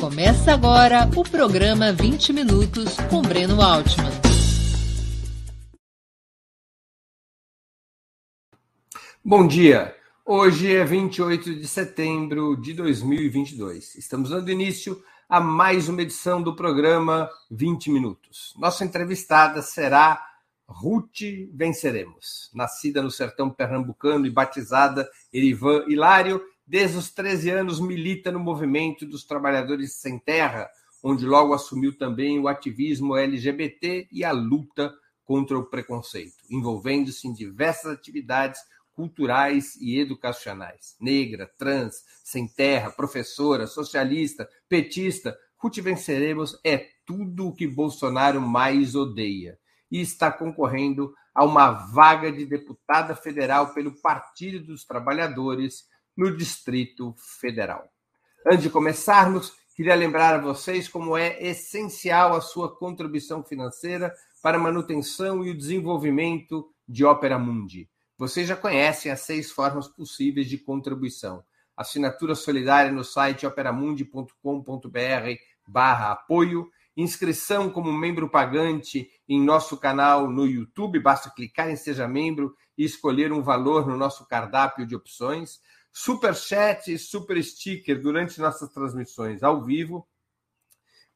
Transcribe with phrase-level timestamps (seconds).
[0.00, 4.10] Começa agora o programa 20 Minutos com Breno Altman.
[9.22, 9.94] Bom dia.
[10.24, 13.96] Hoje é 28 de setembro de 2022.
[13.96, 18.54] Estamos dando início a mais uma edição do programa 20 Minutos.
[18.56, 20.18] Nossa entrevistada será
[20.66, 21.20] Ruth
[21.52, 22.50] Venceremos.
[22.54, 26.40] Nascida no sertão pernambucano e batizada Erivan Hilário,
[26.70, 30.70] Desde os 13 anos milita no movimento dos trabalhadores sem terra,
[31.02, 34.94] onde logo assumiu também o ativismo LGBT e a luta
[35.24, 38.60] contra o preconceito, envolvendo-se em diversas atividades
[38.92, 40.94] culturais e educacionais.
[41.00, 48.94] Negra, trans, sem terra, professora, socialista, petista, Ruth Venceremos é tudo o que Bolsonaro mais
[48.94, 49.58] odeia
[49.90, 57.14] e está concorrendo a uma vaga de deputada federal pelo Partido dos Trabalhadores no Distrito
[57.16, 57.90] Federal.
[58.46, 64.56] Antes de começarmos, queria lembrar a vocês como é essencial a sua contribuição financeira para
[64.56, 67.88] a manutenção e o desenvolvimento de Opera Mundi.
[68.16, 71.42] Vocês já conhecem as seis formas possíveis de contribuição.
[71.76, 74.38] Assinatura solidária no site operamundi.com.br
[75.66, 82.06] barra apoio, inscrição como membro pagante em nosso canal no YouTube, basta clicar em Seja
[82.06, 85.60] Membro e escolher um valor no nosso cardápio de opções
[85.92, 90.06] super chat e super sticker durante nossas transmissões ao vivo.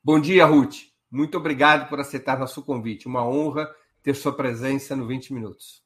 [0.03, 0.91] Bom dia, Ruth.
[1.09, 3.07] Muito obrigado por aceitar nosso convite.
[3.07, 3.69] Uma honra
[4.01, 5.81] ter sua presença no 20 Minutos.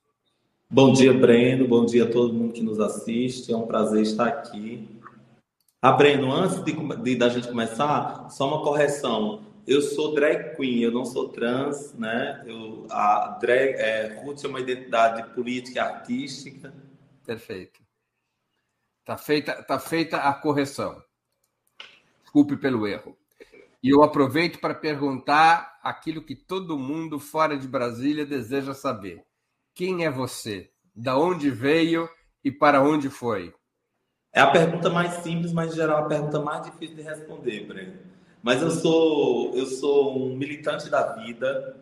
[0.69, 1.67] Bom dia, Breno.
[1.67, 3.51] Bom dia a todo mundo que nos assiste.
[3.51, 4.87] É um prazer estar aqui.
[5.81, 9.43] Ah, Breno, antes de, de da gente começar, só uma correção.
[9.67, 12.43] Eu sou drag queen, eu não sou trans, né?
[12.45, 16.73] Eu, a drag, é, Ruth é uma identidade política e artística.
[17.25, 17.84] Perfeito.
[19.05, 20.99] Tá feita, tá feita a correção.
[22.23, 23.15] Desculpe pelo erro.
[23.81, 29.23] E eu aproveito para perguntar aquilo que todo mundo fora de Brasília deseja saber.
[29.75, 30.71] Quem é você?
[30.95, 32.09] Da onde veio
[32.43, 33.53] e para onde foi?
[34.33, 37.99] É a pergunta mais simples, mas em geral a pergunta mais difícil de responder, Breno.
[38.41, 41.77] Mas eu sou eu sou um militante da vida,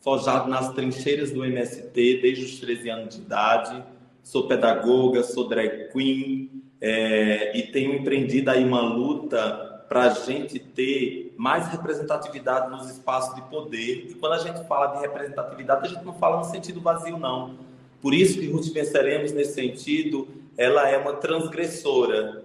[0.00, 3.84] forjado nas trincheiras do MST desde os 13 anos de idade.
[4.22, 10.58] Sou pedagoga, sou drag queen é, e tenho empreendido aí uma luta para a gente
[10.58, 14.06] ter mais representatividade nos espaços de poder.
[14.10, 17.56] E quando a gente fala de representatividade, a gente não fala no sentido vazio, não.
[18.00, 22.44] Por isso que Ruth Venceremos, nesse sentido, ela é uma transgressora,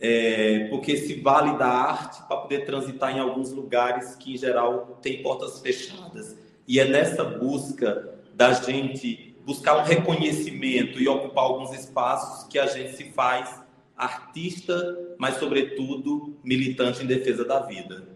[0.00, 4.98] é, porque se vale da arte para poder transitar em alguns lugares que, em geral,
[5.00, 6.36] tem portas fechadas.
[6.66, 12.66] E é nessa busca da gente buscar um reconhecimento e ocupar alguns espaços que a
[12.66, 13.61] gente se faz
[13.96, 18.06] artista, mas, sobretudo, militante em defesa da vida.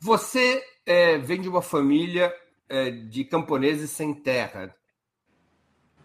[0.00, 2.32] Você é, vem de uma família
[2.68, 4.74] é, de camponeses sem terra.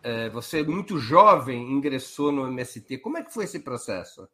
[0.01, 2.97] É, você, muito jovem, ingressou no MST.
[2.97, 4.27] Como é que foi esse processo?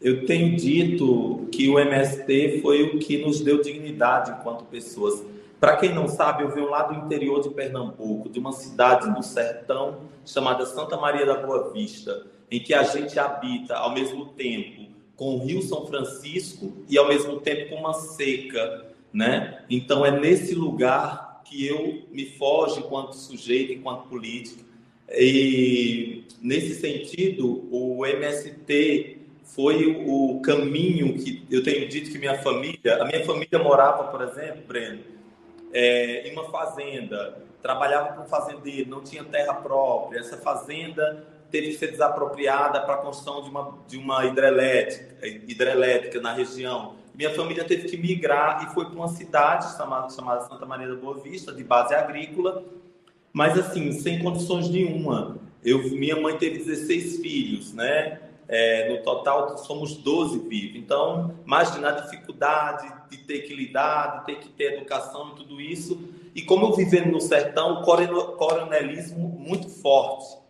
[0.00, 5.24] Eu tenho dito que o MST foi o que nos deu dignidade enquanto pessoas.
[5.64, 9.22] Para quem não sabe, eu venho lá do interior de Pernambuco, de uma cidade do
[9.22, 14.92] sertão chamada Santa Maria da Boa Vista, em que a gente habita ao mesmo tempo
[15.16, 19.62] com o Rio São Francisco e ao mesmo tempo com uma seca, né?
[19.70, 24.62] Então é nesse lugar que eu me foge enquanto sujeito, enquanto político,
[25.08, 33.02] E nesse sentido, o MST foi o caminho que eu tenho dito que minha família,
[33.02, 35.13] a minha família morava, por exemplo, Breno,
[35.74, 40.20] é, em uma fazenda, trabalhava com um fazendeiro, não tinha terra própria.
[40.20, 46.20] Essa fazenda teve que ser desapropriada para a construção de uma, de uma hidrelétrica, hidrelétrica
[46.20, 46.94] na região.
[47.14, 50.96] Minha família teve que migrar e foi para uma cidade chamada, chamada Santa Maria da
[50.96, 52.64] Boa Vista, de base agrícola,
[53.32, 55.38] mas assim, sem condições nenhuma.
[55.64, 58.20] Eu, minha mãe teve 16 filhos, né?
[58.46, 60.76] É, no total somos 12 vivos.
[60.76, 65.60] Então, imagina a dificuldade de ter que lidar, de ter que ter educação e tudo
[65.60, 65.98] isso.
[66.34, 70.44] E como eu vivendo no sertão, coronelismo muito forte.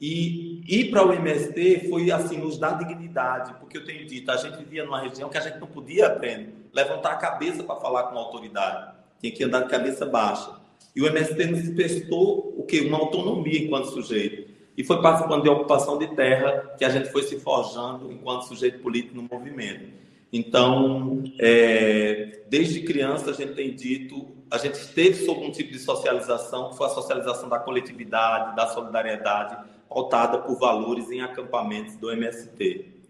[0.00, 4.36] E ir para o MST foi assim, nos dar dignidade, porque eu tenho dito, a
[4.36, 8.04] gente vivia numa região que a gente não podia aprender, levantar a cabeça para falar
[8.04, 10.60] com a autoridade, tinha que andar de cabeça baixa.
[10.94, 12.80] E o MST nos prestou o quê?
[12.80, 14.51] Uma autonomia enquanto sujeito.
[14.76, 18.80] E foi participando de ocupação de terra que a gente foi se forjando enquanto sujeito
[18.80, 20.02] político no movimento.
[20.32, 25.78] Então, é, desde criança a gente tem dito, a gente esteve sob um tipo de
[25.78, 32.10] socialização, que foi a socialização da coletividade, da solidariedade, pautada por valores em acampamentos do
[32.10, 33.02] MST.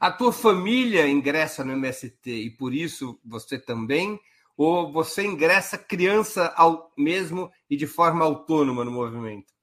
[0.00, 4.18] A tua família ingressa no MST e por isso você também?
[4.56, 9.53] Ou você ingressa criança ao mesmo e de forma autônoma no movimento?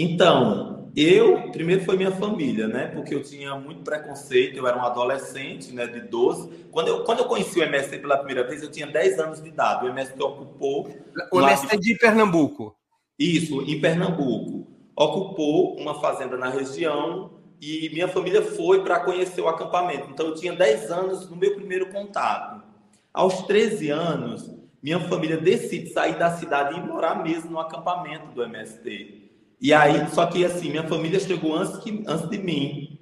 [0.00, 2.86] Então, eu, primeiro foi minha família, né?
[2.86, 6.68] Porque eu tinha muito preconceito, eu era um adolescente, né, de 12.
[6.70, 9.48] Quando eu, quando eu conheci o MST pela primeira vez, eu tinha 10 anos de
[9.48, 9.84] idade.
[9.84, 10.88] O MST ocupou.
[11.32, 12.76] O MST de Pernambuco.
[13.18, 17.30] Isso, em Pernambuco ocupou uma fazenda na região
[17.60, 20.10] e minha família foi para conhecer o acampamento.
[20.10, 22.62] Então eu tinha 10 anos no meu primeiro contato.
[23.12, 24.50] Aos 13 anos,
[24.82, 29.27] minha família decide sair da cidade e morar mesmo no acampamento do MST.
[29.60, 32.98] E aí, só que assim, minha família chegou antes, que, antes de mim.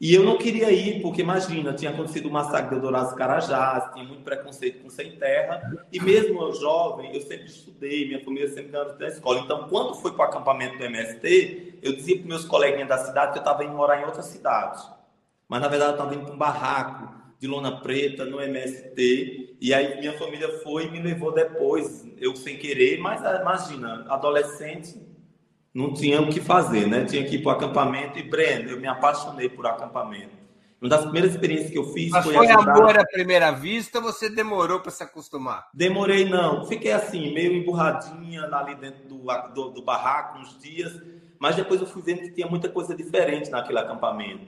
[0.00, 4.02] E eu não queria ir, porque imagina, tinha acontecido o massacre de Eldorado Carajás, tinha
[4.02, 8.72] muito preconceito com sem terra, e mesmo eu jovem, eu sempre estudei, minha família sempre
[8.72, 9.40] ganhou da escola.
[9.40, 13.32] Então, quando fui para o acampamento do MST, eu dizia para meus coleguinhas da cidade
[13.32, 14.82] que eu estava indo morar em outra cidade.
[15.46, 19.74] Mas, na verdade, eu estava indo para um barraco de lona preta no MST, e
[19.74, 24.98] aí minha família foi e me levou depois, eu sem querer, mas imagina, adolescente,
[25.74, 27.04] não tinha o que fazer, né?
[27.04, 30.40] Tinha que ir para o acampamento e, Breno, eu me apaixonei por acampamento.
[30.80, 32.72] Uma das primeiras experiências que eu fiz Mas foi, foi ajudar...
[32.72, 35.68] amor à primeira vista você demorou para se acostumar?
[35.74, 36.64] Demorei, não.
[36.64, 39.18] Fiquei assim, meio emburradinha ali dentro do,
[39.54, 40.98] do, do barraco uns dias,
[41.38, 44.46] mas depois eu fui vendo que tinha muita coisa diferente naquele acampamento.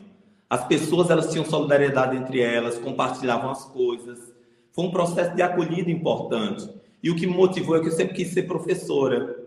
[0.48, 4.32] As pessoas, elas tinham solidariedade entre elas, compartilhavam as coisas.
[4.72, 6.68] Foi um processo de acolhida importante.
[7.02, 9.41] E o que me motivou é que eu sempre quis ser professora.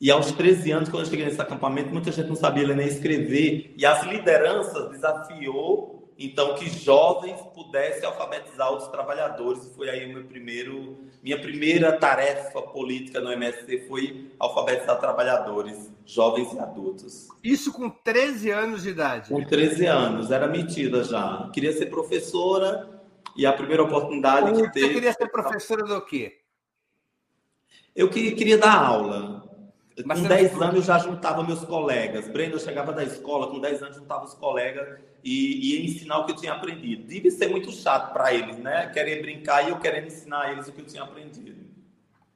[0.00, 2.86] E aos 13 anos, quando eu cheguei nesse acampamento, muita gente não sabia ler nem
[2.86, 3.72] escrever.
[3.76, 9.66] E as lideranças desafiou, então, que jovens pudessem alfabetizar outros trabalhadores.
[9.74, 16.52] Foi aí o meu primeiro, minha primeira tarefa política no MSC foi alfabetizar trabalhadores, jovens
[16.52, 17.28] e adultos.
[17.42, 19.30] Isso com 13 anos de idade?
[19.30, 21.50] Com 13 anos, era metida já.
[21.52, 23.02] Queria ser professora
[23.36, 24.86] e a primeira oportunidade que teve...
[24.86, 26.38] Você queria ser professora do quê?
[27.96, 29.43] Eu queria dar aula.
[30.04, 32.26] Mas com 10 anos eu já juntava meus colegas.
[32.26, 36.26] Brenda, eu chegava da escola, com 10 anos juntava os colegas e ia ensinar o
[36.26, 37.06] que eu tinha aprendido.
[37.06, 38.88] Deve ser muito chato para eles, né?
[38.88, 41.64] Querer brincar e eu querendo ensinar a eles o que eu tinha aprendido.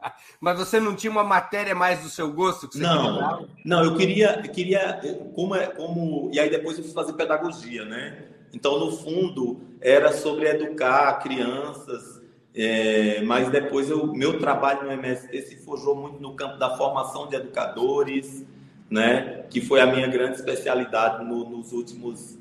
[0.40, 2.68] Mas você não tinha uma matéria mais do seu gosto?
[2.68, 5.00] Que não, não, eu queria, eu queria
[5.34, 8.24] como, é, como, e aí depois eu fui fazer pedagogia, né?
[8.52, 12.17] Então, no fundo, era sobre educar crianças
[12.60, 17.28] é, mas depois o meu trabalho no MST se forjou muito no campo da formação
[17.28, 18.44] de educadores,
[18.90, 22.36] né, que foi a minha grande especialidade no, nos últimos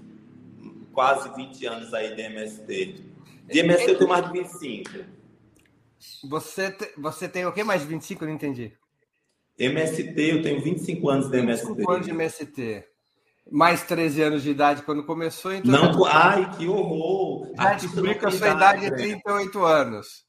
[0.91, 2.95] quase 20 anos aí de MST.
[3.45, 4.89] De MST eu tenho mais de 25.
[6.27, 8.24] Você, te, você tem o que mais de 25?
[8.24, 8.74] Eu não entendi.
[9.59, 11.67] MST, eu tenho 25 anos de MST.
[11.67, 12.97] 25 anos de MST
[13.51, 15.72] mais 13 anos de idade quando começou, então.
[15.72, 17.51] Não, ai, que horror!
[17.56, 20.25] Já descobri que a sua idade é 38 anos.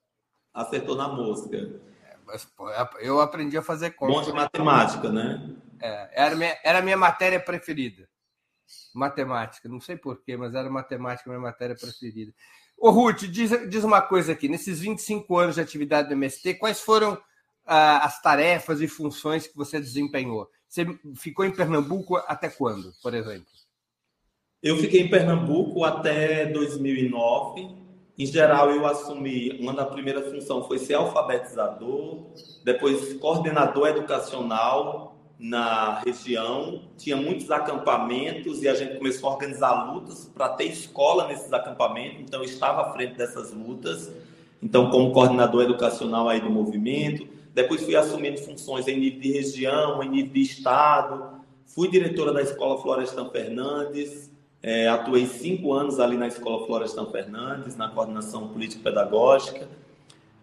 [0.52, 1.56] Acertou na mosca.
[1.56, 2.68] É, mas, pô,
[3.00, 4.12] eu aprendi a fazer conta.
[4.12, 5.56] Bom de matemática, né?
[5.80, 8.08] É, era, minha, era a minha matéria preferida.
[8.94, 9.68] Matemática.
[9.68, 12.32] Não sei porquê, mas era matemática minha matéria preferida.
[12.76, 14.48] Ô, Ruth, diz, diz uma coisa aqui.
[14.48, 17.20] Nesses 25 anos de atividade do MST, quais foram
[17.66, 20.48] ah, as tarefas e funções que você desempenhou?
[20.68, 23.46] Você ficou em Pernambuco até quando, por exemplo?
[24.62, 27.68] Eu fiquei em Pernambuco até 2009.
[28.18, 32.26] Em geral, eu assumi uma da primeira função foi ser alfabetizador,
[32.64, 40.28] depois coordenador educacional na região, tinha muitos acampamentos e a gente começou a organizar lutas
[40.34, 44.12] para ter escola nesses acampamentos, então eu estava à frente dessas lutas,
[44.60, 50.00] então como coordenador educacional aí do movimento, depois fui assumindo funções em nível de região,
[50.00, 54.30] em nível de estado, fui diretora da Escola Florestan Fernandes,
[54.62, 59.68] é, atuei cinco anos ali na Escola Florestan Fernandes, na coordenação político-pedagógica,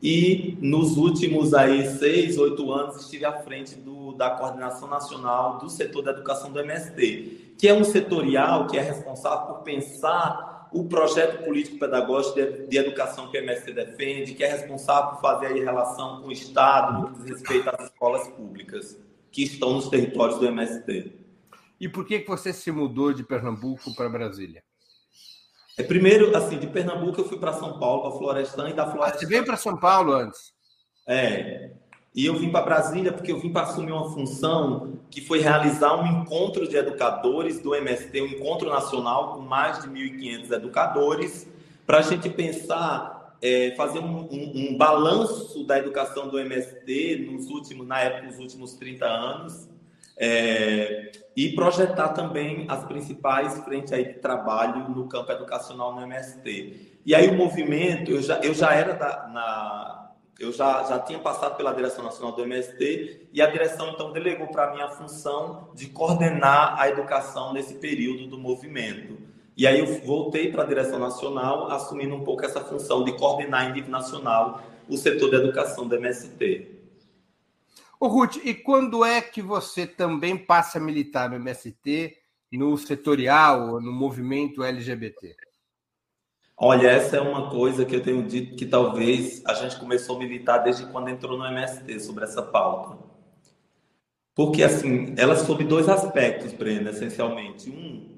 [0.04, 5.70] e nos últimos aí seis, oito anos estive à frente do, da coordenação nacional do
[5.70, 10.84] setor da educação do MST, que é um setorial que é responsável por pensar o
[10.90, 15.64] projeto político-pedagógico de, de, educação que o MST defende, que é responsável por fazer aí
[15.64, 19.00] relação com o Estado no que diz respeito às escolas públicas
[19.32, 21.14] que estão nos territórios do MST.
[21.80, 24.62] E por que, você se mudou de Pernambuco para Brasília?
[25.78, 29.16] É, primeiro, assim, de Pernambuco eu fui para São Paulo, para Florestan, e da Florestan...
[29.16, 30.54] Ah, você veio para São Paulo antes?
[31.08, 31.72] É.
[32.16, 35.96] E eu vim para Brasília porque eu vim para assumir uma função que foi realizar
[35.96, 41.48] um encontro de educadores do MST, um encontro nacional com mais de 1.500 educadores,
[41.86, 47.50] para a gente pensar, é, fazer um, um, um, balanço da educação do MST nos
[47.50, 49.70] últimos, na época, nos últimos 30 anos,
[50.18, 57.00] é, e projetar também as principais frentes aí de trabalho no campo educacional no MST.
[57.06, 60.05] E aí o movimento, eu já, eu já era da, na,
[60.40, 64.48] eu já, já tinha passado pela direção nacional do MST e a direção então delegou
[64.48, 69.18] para mim a função de coordenar a educação nesse período do movimento.
[69.56, 73.70] E aí eu voltei para a direção nacional, assumindo um pouco essa função de coordenar
[73.70, 76.76] em nível nacional o setor da educação do MST.
[77.98, 82.18] Ô, Ruth, e quando é que você também passa a militar no MST,
[82.52, 85.34] no setorial, no movimento LGBT?
[86.58, 90.20] Olha, essa é uma coisa que eu tenho dito que talvez a gente começou a
[90.20, 92.98] militar desde quando entrou no MST sobre essa pauta.
[94.34, 97.70] Porque, assim, ela sob dois aspectos, Brenda, essencialmente.
[97.70, 98.16] Um,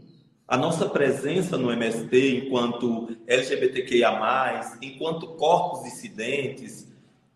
[0.47, 4.11] a nossa presença no MST enquanto LGBTQIA,
[4.81, 6.87] enquanto corpos dissidentes,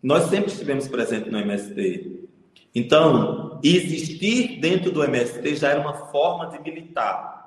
[0.02, 2.28] nós sempre estivemos presentes no MST.
[2.74, 7.41] Então, existir dentro do MST já era uma forma de militar,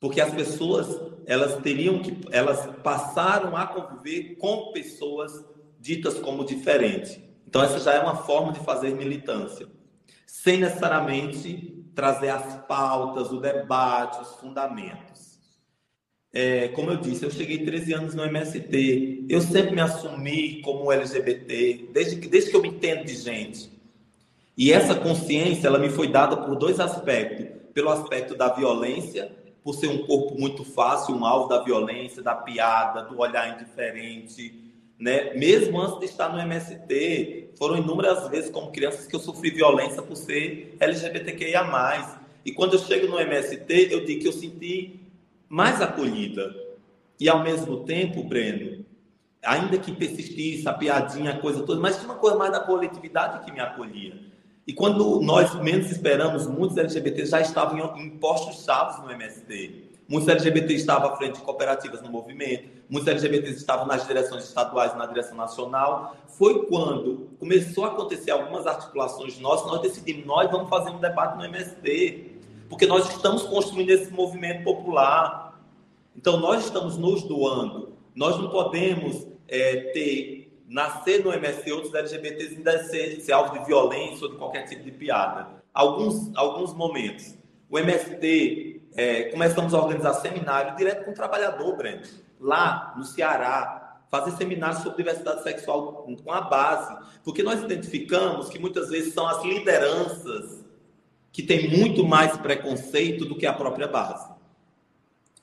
[0.00, 0.86] porque as pessoas
[1.28, 5.44] elas teriam que elas passaram a conviver com pessoas
[5.78, 7.20] ditas como diferentes.
[7.46, 9.66] Então, essa já é uma forma de fazer militância,
[10.26, 15.38] sem necessariamente trazer as pautas, o debate, os fundamentos.
[16.32, 20.90] É, como eu disse, eu cheguei 13 anos no MST, eu sempre me assumi como
[20.92, 23.70] LGBT, desde que, desde que eu me entendo de gente.
[24.56, 27.46] E essa consciência, ela me foi dada por dois aspectos.
[27.72, 32.34] Pelo aspecto da violência, por ser um corpo muito fácil, um alvo da violência, da
[32.34, 35.32] piada, do olhar indiferente, né?
[35.34, 40.02] Mesmo antes de estar no MST, foram inúmeras vezes como crianças que eu sofri violência
[40.02, 42.18] por ser LGBTQIA+.
[42.44, 45.00] E quando eu chego no MST, eu digo que eu senti
[45.48, 46.54] mais acolhida.
[47.20, 48.84] E ao mesmo tempo, Breno,
[49.42, 53.44] ainda que persistisse a piadinha, a coisa toda, mas tinha uma coisa mais da coletividade
[53.44, 54.14] que me acolhia.
[54.68, 59.88] E quando nós menos esperamos, muitos LGBTs já estavam em postos chaves no MST.
[60.06, 64.92] Muitos LGBTs estavam à frente de cooperativas no movimento, muitos LGBTs estavam nas direções estaduais
[64.92, 66.16] e na direção nacional.
[66.28, 71.38] Foi quando começou a acontecer algumas articulações nossas, nós decidimos, nós vamos fazer um debate
[71.38, 75.58] no MST, porque nós estamos construindo esse movimento popular.
[76.14, 77.94] Então, nós estamos nos doando.
[78.14, 83.64] Nós não podemos é, ter nascer no MST outros LGBTs ainda ser, ser alvo de
[83.64, 85.48] violência ou de qualquer tipo de piada.
[85.72, 87.34] Alguns, alguns momentos.
[87.70, 92.02] O MST, é, começamos a organizar seminário direto com o trabalhador, Breno.
[92.38, 96.96] Lá, no Ceará, fazer seminários sobre diversidade sexual com a base.
[97.24, 100.64] Porque nós identificamos que muitas vezes são as lideranças
[101.32, 104.28] que têm muito mais preconceito do que a própria base.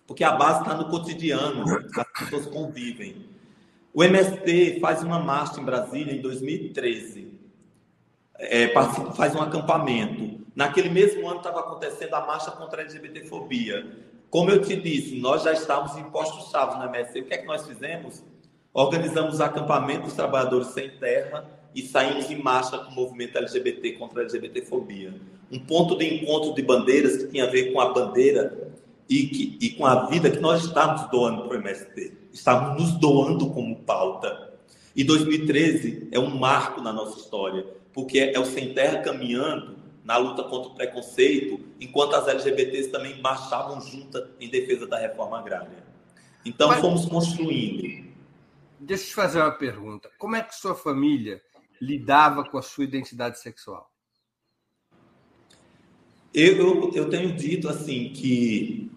[0.05, 1.63] Porque a base está no cotidiano,
[1.96, 3.35] as pessoas convivem.
[3.96, 7.32] O MST faz uma marcha em Brasília em 2013,
[8.38, 8.68] é,
[9.16, 10.42] faz um acampamento.
[10.54, 13.90] Naquele mesmo ano estava acontecendo a marcha contra a LGBTfobia.
[14.30, 17.22] Como eu te disse, nós já estávamos em postos-chave no MST.
[17.22, 18.22] O que é que nós fizemos?
[18.74, 24.20] Organizamos acampamento dos trabalhadores sem terra e saímos em marcha com o movimento LGBT contra
[24.20, 25.14] a LGBTfobia.
[25.50, 28.65] Um ponto de encontro de bandeiras que tinha a ver com a bandeira
[29.10, 32.14] e, que, e com a vida que nós estamos doando para o MST.
[32.34, 34.54] Estamos nos doando como pauta.
[34.96, 40.18] E 2013 é um marco na nossa história, porque é o Sem Terra caminhando na
[40.18, 45.84] luta contra o preconceito, enquanto as LGBTs também marchavam juntas em defesa da reforma agrária.
[46.46, 48.06] Então, Mas, fomos construindo.
[48.80, 50.10] Deixa eu te fazer uma pergunta.
[50.20, 51.42] Como é que sua família
[51.82, 53.92] lidava com a sua identidade sexual?
[56.32, 58.92] Eu, eu, eu tenho dito assim que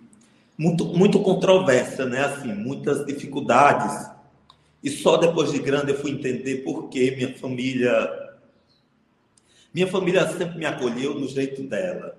[0.58, 2.24] muito, muito controvérsia, né?
[2.24, 4.10] Assim, muitas dificuldades.
[4.82, 8.26] E só depois de grande eu fui entender por que minha família
[9.72, 12.18] minha família sempre me acolheu no jeito dela,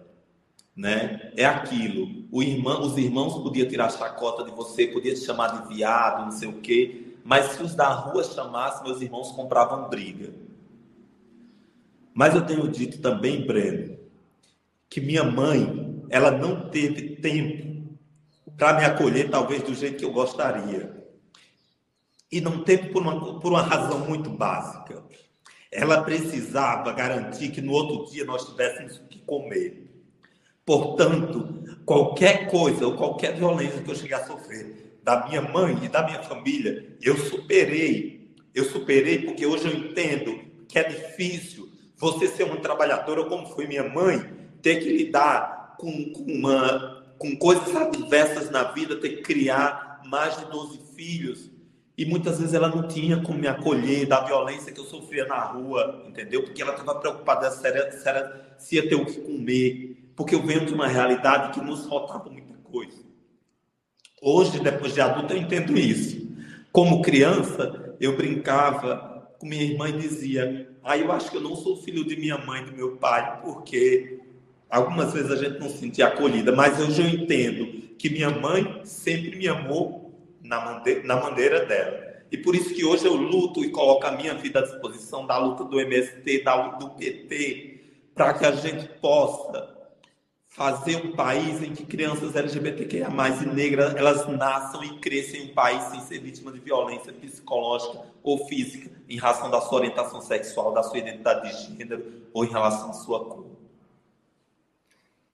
[0.76, 1.34] né?
[1.36, 2.26] É aquilo.
[2.32, 6.32] O irmão, os irmãos podiam tirar chacota de você, podiam te chamar de viado, não
[6.32, 10.32] sei o quê, mas se os da rua chamassem, meus irmãos compravam briga.
[12.14, 13.98] Mas eu tenho dito também, Breno,
[14.90, 17.69] que minha mãe, ela não teve tempo
[18.60, 20.94] para me acolher, talvez do jeito que eu gostaria.
[22.30, 25.02] E não teve por uma, por uma razão muito básica.
[25.72, 29.90] Ela precisava garantir que no outro dia nós tivéssemos o que comer.
[30.66, 35.88] Portanto, qualquer coisa ou qualquer violência que eu chegar a sofrer da minha mãe e
[35.88, 38.36] da minha família, eu superei.
[38.54, 43.68] Eu superei porque hoje eu entendo que é difícil você ser uma trabalhadora como foi
[43.68, 44.20] minha mãe,
[44.62, 50.36] ter que lidar com, com, uma, com coisas adversas na vida, ter que criar mais
[50.40, 51.52] de 12 filhos
[52.00, 55.44] e muitas vezes ela não tinha como me acolher da violência que eu sofria na
[55.44, 56.44] rua, entendeu?
[56.44, 60.14] Porque ela estava preocupada se, era, se, era, se ia ter o que comer.
[60.16, 63.04] Porque eu venho de uma realidade que nos faltava muita coisa.
[64.22, 66.26] Hoje, depois de adulto, eu entendo isso.
[66.72, 71.58] Como criança, eu brincava com minha irmã e dizia: Ah, eu acho que eu não
[71.58, 74.19] sou filho de minha mãe do meu pai, porque
[74.70, 77.66] algumas vezes a gente não se sentia acolhida, mas hoje eu entendo
[77.98, 80.10] que minha mãe sempre me amou
[80.42, 82.10] na, maneira dela.
[82.32, 85.38] E por isso que hoje eu luto e coloco a minha vida à disposição da
[85.38, 87.82] luta do MST, da luta do PT,
[88.14, 89.80] para que a gente possa
[90.48, 95.54] fazer um país em que crianças LGBTQIA+, e negras, elas nasçam e cresçam em um
[95.54, 100.74] país sem ser vítima de violência psicológica ou física em razão da sua orientação sexual,
[100.74, 103.49] da sua identidade de gênero ou em relação à sua cor.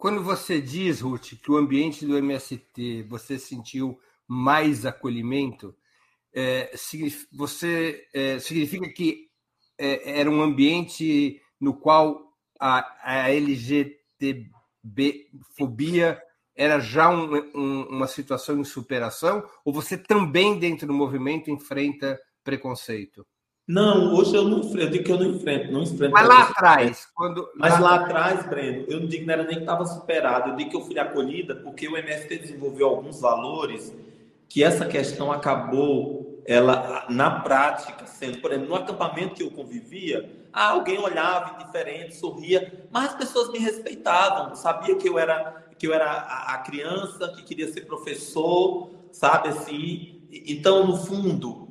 [0.06, 5.75] Quando você diz, Ruth, que o ambiente do MST você sentiu mais acolhimento,
[6.32, 6.72] é,
[7.32, 9.32] você é, significa que
[9.75, 12.22] é, era um ambiente no qual
[12.60, 16.22] a, a LGTB-fobia
[16.56, 22.22] era já um, um, uma situação de superação, ou você também, dentro do movimento, enfrenta
[22.44, 23.25] preconceito?
[23.68, 26.14] Não, hoje eu não eu digo que eu não enfrento, não enfrento.
[26.14, 27.50] Mas lá atrás, quando.
[27.56, 30.50] Mas lá, lá atrás, Breno, eu não digo que não era nem que estava superado,
[30.50, 33.92] eu digo que eu fui acolhida porque o MST desenvolveu alguns valores
[34.48, 40.30] que essa questão acabou, ela na prática, sendo, por exemplo, no acampamento que eu convivia,
[40.54, 45.88] ah, alguém olhava indiferente, sorria, mas as pessoas me respeitavam, sabia que eu era que
[45.88, 50.22] eu era a, criança que queria ser professor, sabe assim.
[50.32, 51.65] Então, no fundo,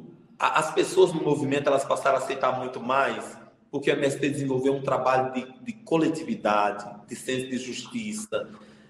[0.48, 3.38] as pessoas no movimento elas passaram a aceitar muito mais,
[3.70, 8.48] porque a MST desenvolveu um trabalho de, de coletividade, de senso de justiça,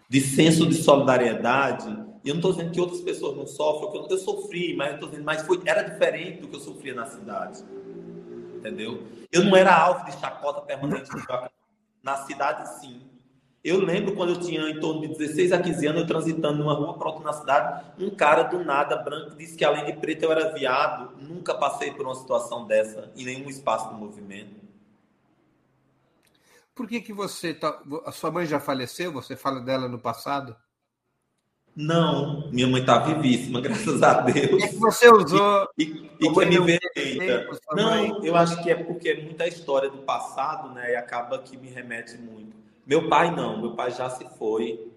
[0.09, 1.89] de senso de solidariedade.
[2.25, 4.95] E eu não estou dizendo que outras pessoas não sofrem, eu, eu sofri, mas eu
[4.95, 7.63] estou dizendo, mas foi, era diferente do que eu sofria na cidade.
[8.57, 9.03] Entendeu?
[9.31, 11.11] Eu não era alvo de chacota permanente
[12.03, 13.01] na cidade, sim.
[13.65, 16.75] Eu lembro quando eu tinha em torno de 16 a 15 anos, eu transitando numa
[16.75, 20.33] rua outra na cidade, um cara do nada, branco, disse que além de preto eu
[20.33, 21.17] era viado.
[21.19, 24.63] Nunca passei por uma situação dessa em nenhum espaço do movimento.
[26.75, 27.55] Por que, que você.
[27.55, 27.81] Tá...
[28.05, 29.11] A sua mãe já faleceu?
[29.13, 30.55] Você fala dela no passado?
[31.75, 34.63] Não, minha mãe está vivíssima, graças a Deus.
[34.63, 35.69] É que você usou.
[35.79, 36.79] E, e, e que me vê
[37.73, 40.93] Não, eu acho que é porque é muita história do passado, né?
[40.93, 42.64] E acaba que me remete muito.
[42.87, 44.91] Meu pai não, meu pai já se foi.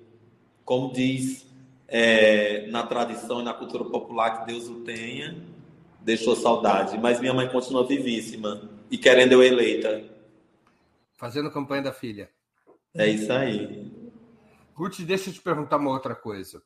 [0.66, 1.48] Como diz
[1.88, 5.42] é, na tradição e na cultura popular, que Deus o tenha,
[6.02, 6.98] deixou saudade.
[6.98, 10.04] Mas minha mãe continua vivíssima e querendo eu eleita.
[11.16, 12.30] Fazendo campanha da filha.
[12.94, 13.92] É isso aí.
[14.74, 16.62] Ruth, deixa eu te perguntar uma outra coisa.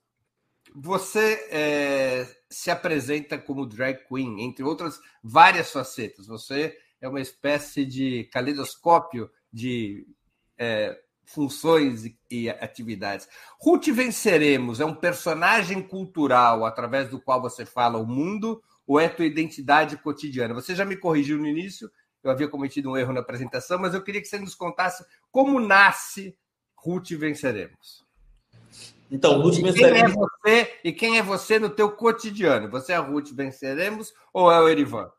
[0.76, 6.28] Você é, se apresenta como drag queen, entre outras várias facetas.
[6.28, 10.08] Você é uma espécie de caleidoscópio de
[10.58, 10.98] é,
[11.34, 13.28] funções e, atividades.
[13.60, 19.08] Ruth Venceremos é um personagem cultural através do qual você fala o mundo ou é
[19.08, 20.54] tua identidade cotidiana?
[20.54, 21.90] Você já me corrigiu no início,
[22.24, 25.60] eu havia cometido um erro na apresentação, mas eu queria que você nos contasse como
[25.60, 26.36] nasce
[26.76, 28.06] Ruth Venceremos.
[29.10, 30.14] Então, Ruth Venceremos.
[30.44, 32.70] Quem é você e quem é você no teu cotidiano?
[32.70, 35.10] Você é a Ruth Venceremos ou é o Erivan?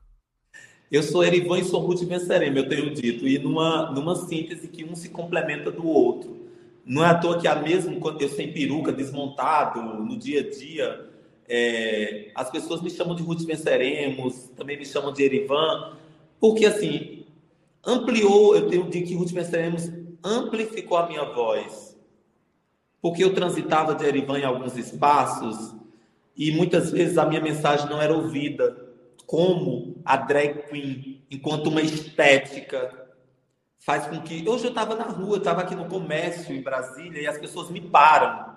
[0.93, 4.85] Eu sou Erivan e sou Ruth Venceremos, eu tenho dito, e numa, numa síntese que
[4.85, 6.43] um se complementa do outro.
[6.85, 11.09] Não é à toa que mesmo quando eu sem peruca, desmontado, no dia a dia,
[11.49, 15.95] é, as pessoas me chamam de Ruth Venceremos, também me chamam de Erivan,
[16.39, 17.25] porque, assim,
[17.83, 19.91] ampliou, eu tenho dito que Ruth Venceremos
[20.23, 21.97] amplificou a minha voz.
[23.01, 25.75] porque eu transitava de Erivan em alguns espaços
[26.37, 28.93] e muitas vezes a minha mensagem não era ouvida
[29.27, 33.09] como a drag queen, enquanto uma estética,
[33.79, 34.49] faz com que.
[34.49, 37.81] Hoje eu estava na rua, estava aqui no comércio em Brasília e as pessoas me
[37.81, 38.53] param.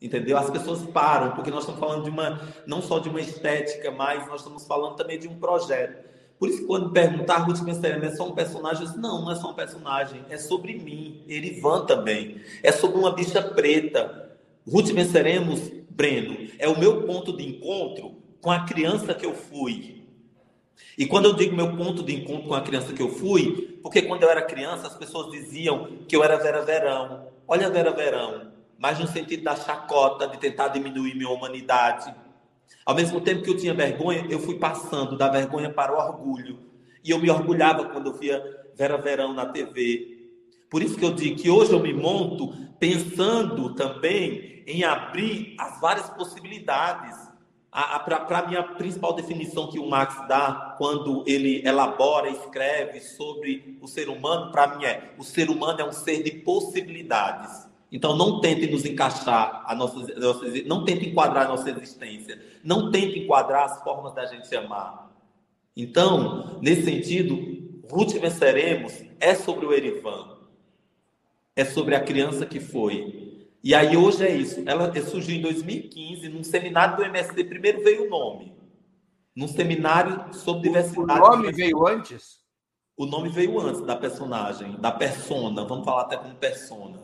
[0.00, 0.38] Entendeu?
[0.38, 4.26] As pessoas param, porque nós estamos falando de uma, não só de uma estética, mas
[4.28, 6.06] nós estamos falando também de um projeto.
[6.38, 8.82] Por isso, quando perguntar, Ruth Venceremos é só um personagem?
[8.82, 12.40] Eu disse, não, não é só um personagem, é sobre mim, Erivan também.
[12.62, 14.30] É sobre uma bicha preta.
[14.64, 19.97] Ruth Venceremos, Breno, é o meu ponto de encontro com a criança que eu fui.
[20.96, 24.02] E quando eu digo meu ponto de encontro com a criança que eu fui, porque
[24.02, 27.28] quando eu era criança as pessoas diziam que eu era Vera Verão.
[27.46, 32.14] Olha Vera Verão, mas no sentido da chacota, de tentar diminuir minha humanidade.
[32.84, 36.58] Ao mesmo tempo que eu tinha vergonha, eu fui passando da vergonha para o orgulho.
[37.04, 38.42] E eu me orgulhava quando eu via
[38.74, 40.18] Vera Verão na TV.
[40.70, 45.80] Por isso que eu digo que hoje eu me monto pensando também em abrir as
[45.80, 47.27] várias possibilidades.
[47.70, 53.86] Para a minha principal definição que o Max dá quando ele elabora, escreve sobre o
[53.86, 57.68] ser humano, para mim é: o ser humano é um ser de possibilidades.
[57.90, 59.96] Então, não tente nos encaixar, a a nossa,
[60.66, 65.10] não tente enquadrar a nossa existência, não tente enquadrar as formas da gente amar.
[65.74, 67.58] Então, nesse sentido,
[67.90, 70.36] Ruth Venceremos é sobre o Erivan,
[71.56, 73.27] é sobre a criança que foi.
[73.62, 74.62] E aí hoje é isso.
[74.66, 77.44] Ela surgiu em 2015, num seminário do MST.
[77.44, 78.56] Primeiro veio o nome,
[79.34, 81.20] num seminário sobre diversidade.
[81.20, 82.38] O nome veio antes?
[82.96, 85.64] O nome veio antes da personagem, da persona.
[85.64, 86.98] Vamos falar até como persona.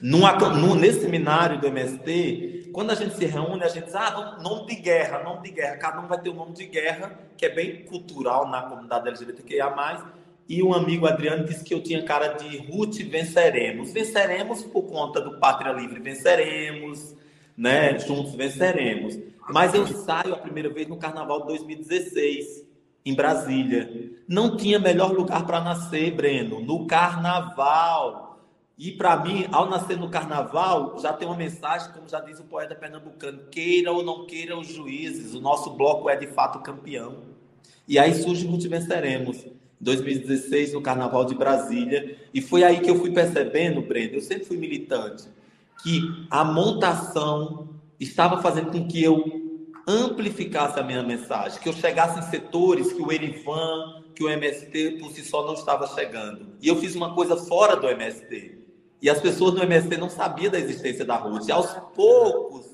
[0.00, 4.38] Numa, no, nesse seminário do MST, quando a gente se reúne, a gente diz, ah,
[4.42, 5.76] nome de guerra, nome de guerra.
[5.76, 10.12] Cada um vai ter um nome de guerra, que é bem cultural na comunidade LGBTQIA+.
[10.48, 13.92] E um amigo, Adriano, disse que eu tinha cara de Ruth Venceremos.
[13.92, 17.14] Venceremos por conta do Pátria Livre Venceremos,
[17.56, 17.98] né?
[17.98, 19.18] Juntos Venceremos.
[19.48, 22.64] Mas eu saio a primeira vez no Carnaval de 2016,
[23.04, 24.12] em Brasília.
[24.28, 28.32] Não tinha melhor lugar para nascer, Breno, no Carnaval.
[28.78, 32.44] E para mim, ao nascer no carnaval, já tem uma mensagem, como já diz o
[32.44, 37.18] poeta pernambucano: queira ou não queira os juízes, o nosso bloco é de fato campeão.
[37.86, 42.16] E aí surge o Venceremos, em 2016, no Carnaval de Brasília.
[42.32, 45.24] E foi aí que eu fui percebendo, Brenda, eu sempre fui militante,
[45.82, 47.68] que a montação
[47.98, 49.42] estava fazendo com que eu
[49.86, 54.98] amplificasse a minha mensagem, que eu chegasse em setores que o Erivan, que o MST
[55.00, 56.54] por si só não estava chegando.
[56.60, 58.58] E eu fiz uma coisa fora do MST.
[59.00, 61.48] E as pessoas no MST não sabiam da existência da Ruth.
[61.48, 62.66] E aos poucos,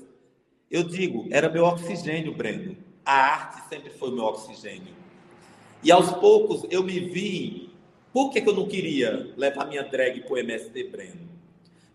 [0.69, 2.77] eu digo, era meu oxigênio, Breno.
[3.03, 4.93] A arte sempre foi meu oxigênio.
[5.83, 7.69] E aos poucos eu me vi.
[8.11, 11.29] Por que, que eu não queria levar minha drag para o MST, Breno?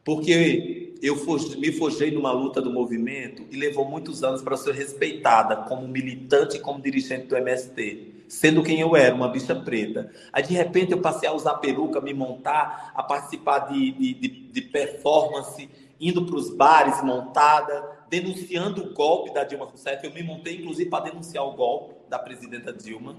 [0.05, 1.17] Porque eu
[1.59, 6.57] me forjei numa luta do movimento e levou muitos anos para ser respeitada como militante
[6.57, 10.11] e como dirigente do MST sendo quem eu era, uma bicha preta.
[10.33, 14.29] Aí, de repente, eu passei a usar peruca, me montar, a participar de, de, de,
[14.29, 15.69] de performance,
[16.01, 20.05] indo para os bares montada, denunciando o golpe da Dilma Rousseff.
[20.05, 23.17] Eu me montei, inclusive, para denunciar o golpe da presidenta Dilma.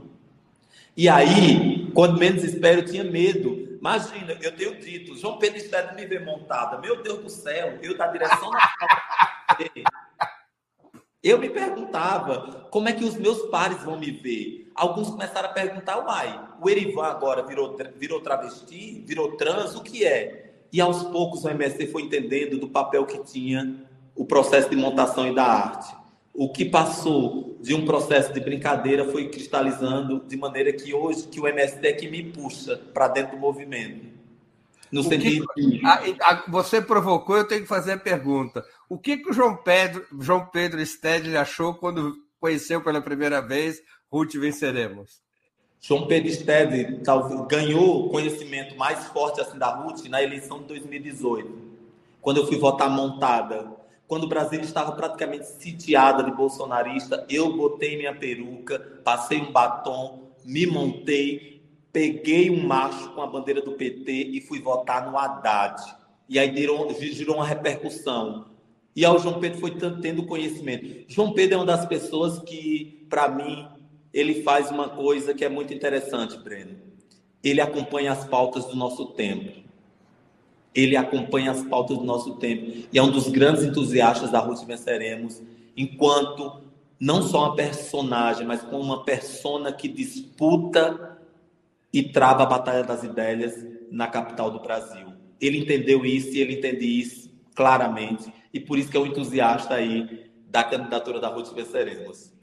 [0.97, 3.77] E aí, quando menos espero, eu tinha medo.
[3.77, 6.77] Imagina, eu tenho dito, João Pedro Estado me ver montada.
[6.79, 8.71] Meu Deus do céu, eu da direção da
[11.21, 14.71] Eu me perguntava como é que os meus pares vão me ver.
[14.75, 20.05] Alguns começaram a perguntar, uai, o Erivan agora virou, virou travesti, virou trans, o que
[20.05, 20.53] é?
[20.71, 25.27] E aos poucos o MST foi entendendo do papel que tinha o processo de montação
[25.27, 26.04] e da arte.
[26.36, 31.39] O que passou de um processo de brincadeira foi cristalizando de maneira que hoje que
[31.39, 34.15] o MST é que me puxa para dentro do movimento.
[34.91, 38.63] No sentido que, a, a, você provocou, eu tenho que fazer a pergunta.
[38.88, 43.82] O que, que o João Pedro, João Pedro Stedley achou quando conheceu pela primeira vez
[44.12, 45.24] Ruth Venceremos?
[45.82, 47.02] João Pedro Stedley
[47.48, 51.50] ganhou conhecimento mais forte assim da Ruth na eleição de 2018,
[52.21, 53.67] quando eu fui votar montada.
[54.07, 60.29] Quando o Brasil estava praticamente sitiada de bolsonarista, eu botei minha peruca, passei um batom,
[60.43, 65.81] me montei, peguei um macho com a bandeira do PT e fui votar no Haddad.
[66.29, 68.45] E aí girou, girou uma repercussão.
[68.95, 71.05] E ao João Pedro foi tendo conhecimento.
[71.07, 73.67] João Pedro é uma das pessoas que, para mim,
[74.13, 76.77] ele faz uma coisa que é muito interessante, Breno.
[77.43, 79.64] Ele acompanha as pautas do nosso tempo.
[80.75, 82.88] Ele acompanha as pautas do nosso tempo.
[82.91, 85.41] E é um dos grandes entusiastas da Rússia Venceremos,
[85.75, 86.61] enquanto
[86.99, 91.17] não só uma personagem, mas como uma persona que disputa
[91.91, 95.13] e trava a batalha das ideias na capital do Brasil.
[95.39, 99.75] Ele entendeu isso e ele entende isso claramente, e por isso que é um entusiasta
[99.75, 102.33] aí da candidatura da Ruth Venceremos.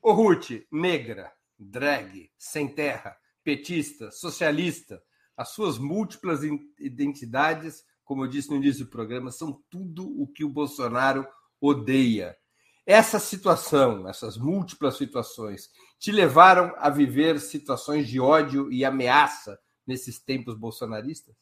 [0.00, 5.02] Ô Ruth, negra, drag, sem terra, petista, socialista,
[5.40, 6.40] as suas múltiplas
[6.78, 11.26] identidades, como eu disse no início do programa, são tudo o que o Bolsonaro
[11.58, 12.36] odeia.
[12.84, 20.22] Essa situação, essas múltiplas situações, te levaram a viver situações de ódio e ameaça nesses
[20.22, 21.34] tempos bolsonaristas?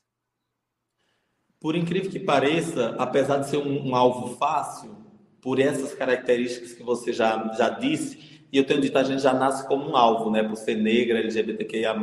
[1.58, 4.96] Por incrível que pareça, apesar de ser um, um alvo fácil,
[5.40, 9.34] por essas características que você já, já disse, e eu tenho dito, a gente já
[9.34, 10.44] nasce como um alvo, né?
[10.44, 11.96] Por ser negra, LGBTQIA+.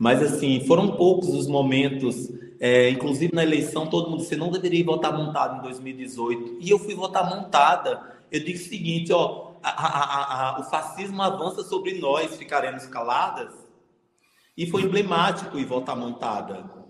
[0.00, 4.82] Mas, assim, foram poucos os momentos, é, inclusive na eleição, todo mundo disse, não deveria
[4.82, 6.56] votar montado em 2018.
[6.58, 8.00] E eu fui votar montada.
[8.32, 13.52] Eu digo o seguinte, ó, a, a, a, o fascismo avança sobre nós, ficaremos caladas?
[14.56, 16.80] E foi emblemático ir votar montada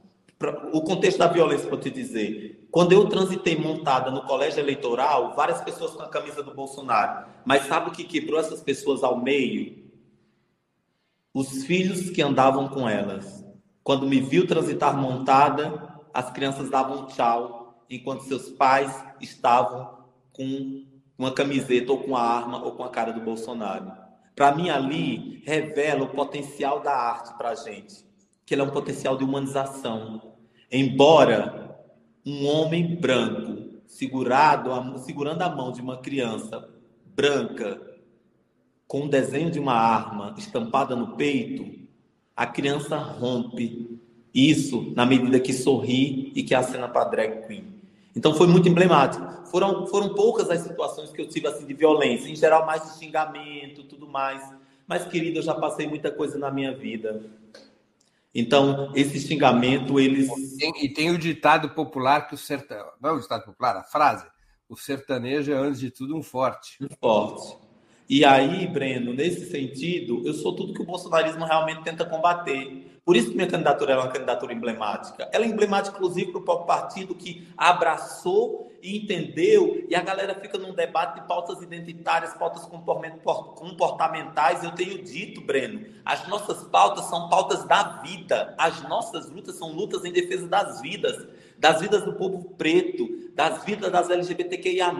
[0.72, 2.66] o contexto da violência, para te dizer.
[2.70, 7.26] Quando eu transitei montada no colégio eleitoral, várias pessoas com a camisa do Bolsonaro.
[7.44, 9.89] Mas sabe o que quebrou essas pessoas ao meio?
[11.32, 13.44] Os filhos que andavam com elas.
[13.82, 19.98] Quando me viu transitar montada, as crianças davam tchau, enquanto seus pais estavam
[20.32, 20.84] com
[21.16, 23.92] uma camiseta ou com a arma ou com a cara do Bolsonaro.
[24.34, 28.04] Para mim, ali revela o potencial da arte para a gente,
[28.44, 30.30] que ele é um potencial de humanização,
[30.72, 31.76] Embora
[32.24, 36.68] um homem branco segurado, segurando a mão de uma criança
[37.06, 37.80] branca
[38.90, 41.78] com o desenho de uma arma estampada no peito,
[42.34, 44.00] a criança rompe
[44.34, 47.72] isso na medida que sorri e que acena para drag queen.
[48.16, 49.46] Então foi muito emblemático.
[49.46, 52.98] Foram, foram poucas as situações que eu tive assim de violência, em geral mais de
[52.98, 54.42] xingamento, tudo mais.
[54.88, 57.24] Mas querido, eu já passei muita coisa na minha vida.
[58.34, 60.28] Então, esse xingamento, eles.
[60.82, 62.90] E tem o ditado popular que o sertanejo.
[63.00, 64.26] Não é o ditado popular, a frase.
[64.68, 66.76] O sertanejo é, antes de tudo, um forte.
[66.80, 67.69] Um forte.
[68.12, 73.00] E aí, Breno, nesse sentido, eu sou tudo que o bolsonarismo realmente tenta combater.
[73.04, 75.30] Por isso que minha candidatura é uma candidatura emblemática.
[75.32, 80.34] Ela é emblemática, inclusive, para o próprio partido que abraçou e entendeu, e a galera
[80.34, 84.64] fica num debate de pautas identitárias, pautas comportamentais.
[84.64, 88.56] Eu tenho dito, Breno, as nossas pautas são pautas da vida.
[88.58, 93.64] As nossas lutas são lutas em defesa das vidas, das vidas do povo preto, das
[93.64, 94.90] vidas das LGBTQIA.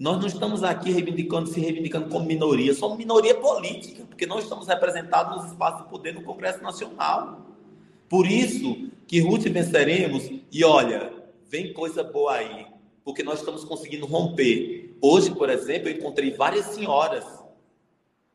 [0.00, 4.66] Nós não estamos aqui reivindicando, se reivindicando como minoria, somos minoria política, porque não estamos
[4.66, 7.46] representados nos espaços de poder no Congresso Nacional.
[8.08, 11.12] Por isso que Ruth venceremos, e olha,
[11.50, 12.66] vem coisa boa aí,
[13.04, 14.96] porque nós estamos conseguindo romper.
[15.02, 17.26] Hoje, por exemplo, eu encontrei várias senhoras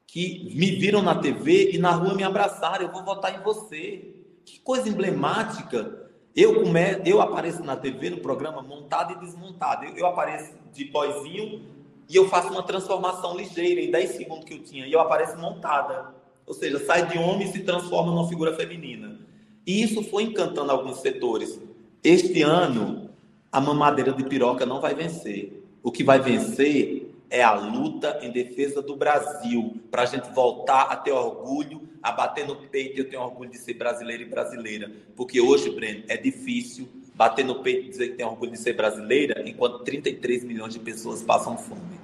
[0.06, 4.14] que me viram na TV e na rua me abraçaram, eu vou votar em você.
[4.46, 6.05] Que coisa emblemática
[6.36, 7.02] eu, come...
[7.06, 9.86] eu apareço na TV, no programa, montado e desmontado.
[9.86, 11.62] Eu, eu apareço de boizinho
[12.10, 15.38] e eu faço uma transformação ligeira, em 10 segundos que eu tinha, e eu apareço
[15.38, 16.14] montada.
[16.46, 19.20] Ou seja, sai de homem e se transforma numa figura feminina.
[19.66, 21.60] E isso foi encantando alguns setores.
[22.04, 23.10] Este ano,
[23.52, 25.64] a mamadeira de piroca não vai vencer.
[25.82, 30.84] O que vai vencer é a luta em defesa do Brasil, para a gente voltar
[30.84, 33.00] a ter orgulho, a bater no peito.
[33.00, 37.62] Eu tenho orgulho de ser brasileiro e brasileira, porque hoje, Breno, é difícil bater no
[37.64, 41.58] peito e dizer que tem orgulho de ser brasileira, enquanto 33 milhões de pessoas passam
[41.58, 41.96] fome.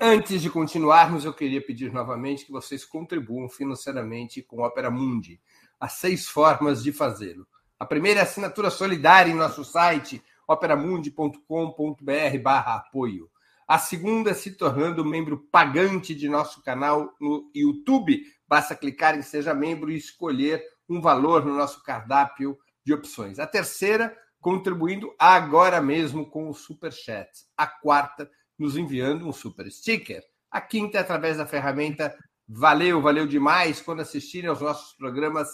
[0.00, 5.40] Antes de continuarmos, eu queria pedir novamente que vocês contribuam financeiramente com Opera Mundi.
[5.80, 7.44] Há seis formas de fazê-lo.
[7.78, 13.28] A primeira é a assinatura solidária em nosso site operamundi.com.br barra apoio.
[13.66, 18.22] A segunda é se tornando membro pagante de nosso canal no YouTube.
[18.46, 23.38] Basta clicar em Seja Membro e escolher um valor no nosso cardápio de opções.
[23.38, 27.30] A terceira, contribuindo agora mesmo com o Super Chat.
[27.56, 30.22] A quarta, nos enviando um Super Sticker.
[30.50, 32.14] A quinta, através da ferramenta
[32.46, 35.48] Valeu, valeu demais quando assistirem aos nossos programas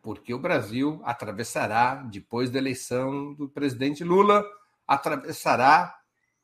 [0.03, 4.45] porque o Brasil atravessará, depois da eleição do presidente Lula,
[4.87, 5.98] atravessará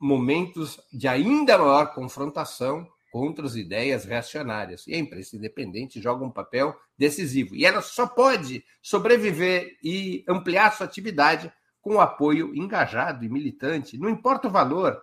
[0.05, 4.85] momentos de ainda maior confrontação contra as ideias reacionárias.
[4.85, 7.55] E a imprensa independente joga um papel decisivo.
[7.55, 13.97] E ela só pode sobreviver e ampliar sua atividade com o apoio engajado e militante,
[13.97, 15.01] não importa o valor,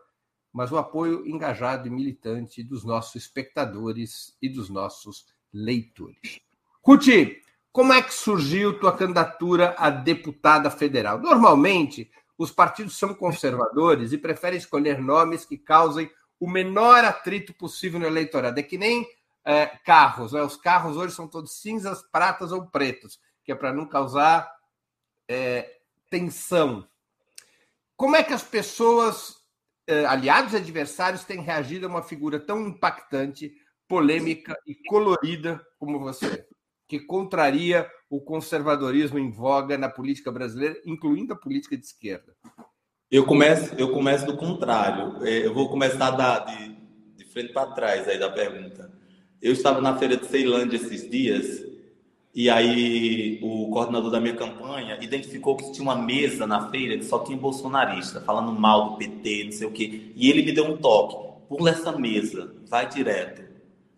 [0.53, 6.41] mas o apoio engajado e militante dos nossos espectadores e dos nossos leitores.
[6.81, 7.41] Cuti,
[7.73, 11.19] como é que surgiu tua candidatura a deputada federal?
[11.19, 18.01] Normalmente, os partidos são conservadores e preferem escolher nomes que causem o menor atrito possível
[18.01, 18.59] no eleitorado.
[18.59, 19.07] É que nem
[19.45, 20.43] é, carros, né?
[20.43, 24.53] os carros hoje são todos cinzas, pratas ou pretos, que é para não causar
[25.29, 25.79] é,
[26.11, 26.87] tensão.
[27.97, 29.37] Como é que as pessoas,
[29.87, 33.53] é, aliados e adversários, têm reagido a uma figura tão impactante,
[33.87, 36.47] polêmica e colorida como você,
[36.89, 42.37] que contraria o conservadorismo em voga na política brasileira, incluindo a política de esquerda?
[43.11, 45.25] Eu começo, eu começo do contrário.
[45.27, 46.77] É, eu vou começar da, de,
[47.17, 48.93] de frente para trás aí da pergunta.
[49.41, 51.65] Eu estava na feira de Ceilândia esses dias
[52.35, 57.07] e aí o coordenador da minha campanha identificou que tinha uma mesa na feira que
[57.07, 60.13] só tinha bolsonarista, falando mal do PT, não sei o quê.
[60.15, 61.17] E ele me deu um toque.
[61.49, 63.52] Pula essa mesa, vai direto.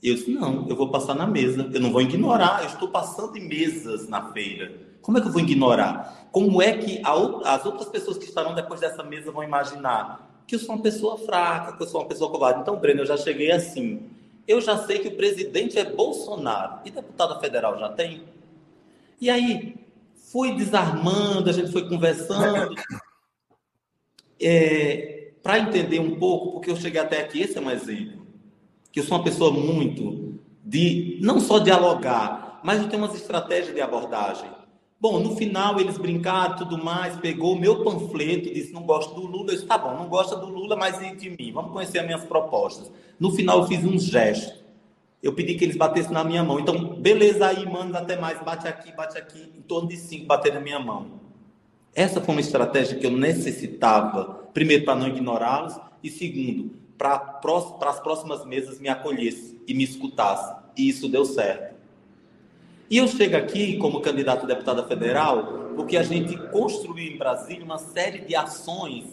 [0.05, 1.67] E eu disse, não, eu vou passar na mesa.
[1.73, 4.71] Eu não vou ignorar, eu estou passando em mesas na feira.
[5.01, 6.29] Como é que eu vou ignorar?
[6.31, 10.57] Como é que a, as outras pessoas que estarão depois dessa mesa vão imaginar que
[10.57, 12.61] eu sou uma pessoa fraca, que eu sou uma pessoa covarde?
[12.61, 14.03] Então, Breno, eu já cheguei assim.
[14.47, 16.81] Eu já sei que o presidente é Bolsonaro.
[16.85, 18.25] E deputada federal já tem?
[19.19, 19.75] E aí,
[20.31, 22.75] fui desarmando, a gente foi conversando.
[24.47, 28.24] É, Para entender um pouco, porque eu cheguei até aqui, esse é um exemplo.
[28.95, 33.75] Que eu sou uma pessoa muito de não só dialogar, mas eu tenho umas estratégias
[33.75, 34.49] de abordagem.
[35.01, 39.27] Bom, no final eles brincaram tudo mais, pegou o meu panfleto, disse não gosto do
[39.27, 39.51] Lula.
[39.51, 41.51] Eu disse, tá bom, não gosta do Lula, mas e de mim?
[41.51, 42.89] Vamos conhecer as minhas propostas.
[43.19, 44.63] No final eu fiz um gesto.
[45.21, 46.61] Eu pedi que eles batessem na minha mão.
[46.61, 50.55] Então, beleza aí, mano, até mais, bate aqui, bate aqui, em torno de cinco bater
[50.55, 51.19] na minha mão.
[51.93, 56.84] Essa foi uma estratégia que eu necessitava, primeiro, para não ignorá-los, e segundo,
[57.41, 60.55] para as próximas mesas me acolhesse e me escutasse.
[60.77, 61.75] E isso deu certo.
[62.91, 67.65] E eu chego aqui como candidato a deputada federal porque a gente construiu em Brasília
[67.65, 69.05] uma série de ações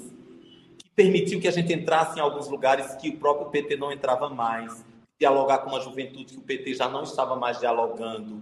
[0.78, 4.30] que permitiu que a gente entrasse em alguns lugares que o próprio PT não entrava
[4.30, 4.86] mais,
[5.20, 8.42] dialogar com uma juventude que o PT já não estava mais dialogando.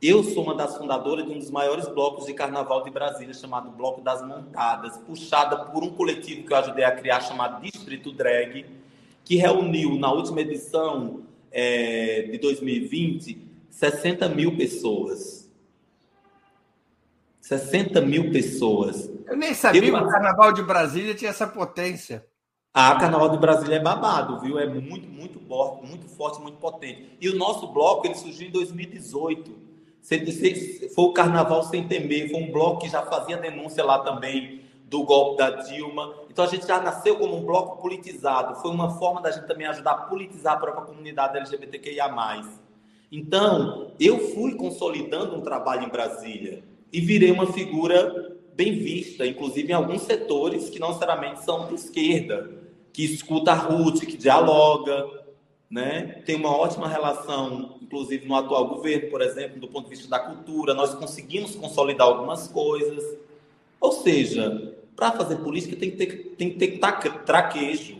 [0.00, 3.70] Eu sou uma das fundadoras de um dos maiores blocos de carnaval de Brasília, chamado
[3.70, 8.66] Bloco das Montadas, puxada por um coletivo que eu ajudei a criar, chamado Distrito Drag,
[9.24, 15.50] que reuniu na última edição é, de 2020 60 mil pessoas.
[17.42, 19.10] 60 mil pessoas.
[19.26, 22.26] Eu nem sabia que o Carnaval de Brasília tinha essa potência.
[22.72, 24.58] Ah, Carnaval de Brasília é babado, viu?
[24.58, 27.16] É muito, muito forte, muito forte, muito potente.
[27.20, 29.65] E o nosso bloco, ele surgiu em 2018.
[30.94, 35.02] Foi o Carnaval Sem Temer, foi um bloco que já fazia denúncia lá também do
[35.02, 36.14] golpe da Dilma.
[36.30, 38.54] Então a gente já nasceu como um bloco politizado.
[38.60, 42.08] Foi uma forma da gente também ajudar a politizar a própria comunidade LGBTQIA+.
[43.10, 49.70] Então, eu fui consolidando um trabalho em Brasília e virei uma figura bem vista, inclusive
[49.70, 52.50] em alguns setores que não necessariamente são de esquerda,
[52.92, 55.06] que escuta a Ruth, que dialoga,
[55.70, 56.22] né?
[56.24, 60.18] tem uma ótima relação, inclusive no atual governo, por exemplo, do ponto de vista da
[60.18, 63.16] cultura, nós conseguimos consolidar algumas coisas.
[63.80, 66.78] Ou seja, para fazer política tem que ter, tem que ter
[67.24, 67.96] traquejo.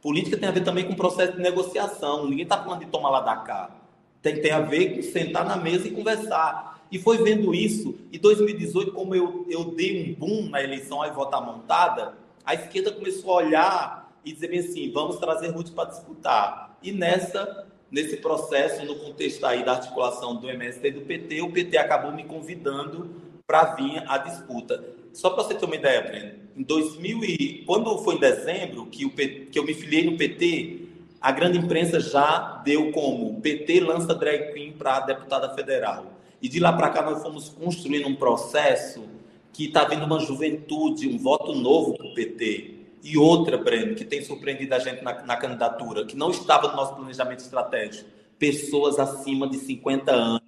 [0.00, 2.28] Política tem a ver também com processo de negociação.
[2.28, 3.82] Ninguém está falando de tomar lá da cá
[4.22, 6.80] tem, tem a ver com sentar na mesa e conversar.
[6.90, 7.96] E foi vendo isso.
[8.12, 12.92] E 2018, como eu, eu dei um boom na eleição, aí votar montada, a esquerda
[12.92, 16.78] começou a olhar e dizer bem assim, vamos trazer Ruth para disputar.
[16.82, 21.52] E nessa, nesse processo, no contexto aí da articulação do MST e do PT, o
[21.52, 23.10] PT acabou me convidando
[23.46, 24.82] para vir à disputa.
[25.12, 29.04] Só para você ter uma ideia, Breno, em 2000 e, quando foi em dezembro que,
[29.04, 30.88] o, que eu me filiei no PT,
[31.20, 36.14] a grande imprensa já deu como PT lança drag queen para deputada federal.
[36.40, 39.04] E de lá para cá nós fomos construindo um processo
[39.52, 42.81] que está vindo uma juventude, um voto novo para o PT.
[43.02, 46.76] E outra, Breno, que tem surpreendido a gente na, na candidatura, que não estava no
[46.76, 48.08] nosso planejamento estratégico.
[48.38, 50.42] Pessoas acima de 50 anos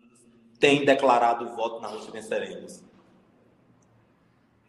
[0.61, 2.83] têm declarado o voto na Rocha Venceremos.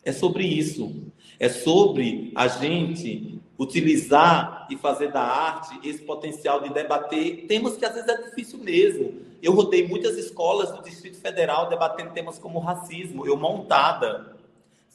[0.04, 1.04] É sobre isso.
[1.40, 7.86] É sobre a gente utilizar e fazer da arte esse potencial de debater temas que
[7.86, 9.22] às vezes é difícil mesmo.
[9.42, 14.36] Eu rodei muitas escolas do Distrito Federal debatendo temas como racismo, eu montada,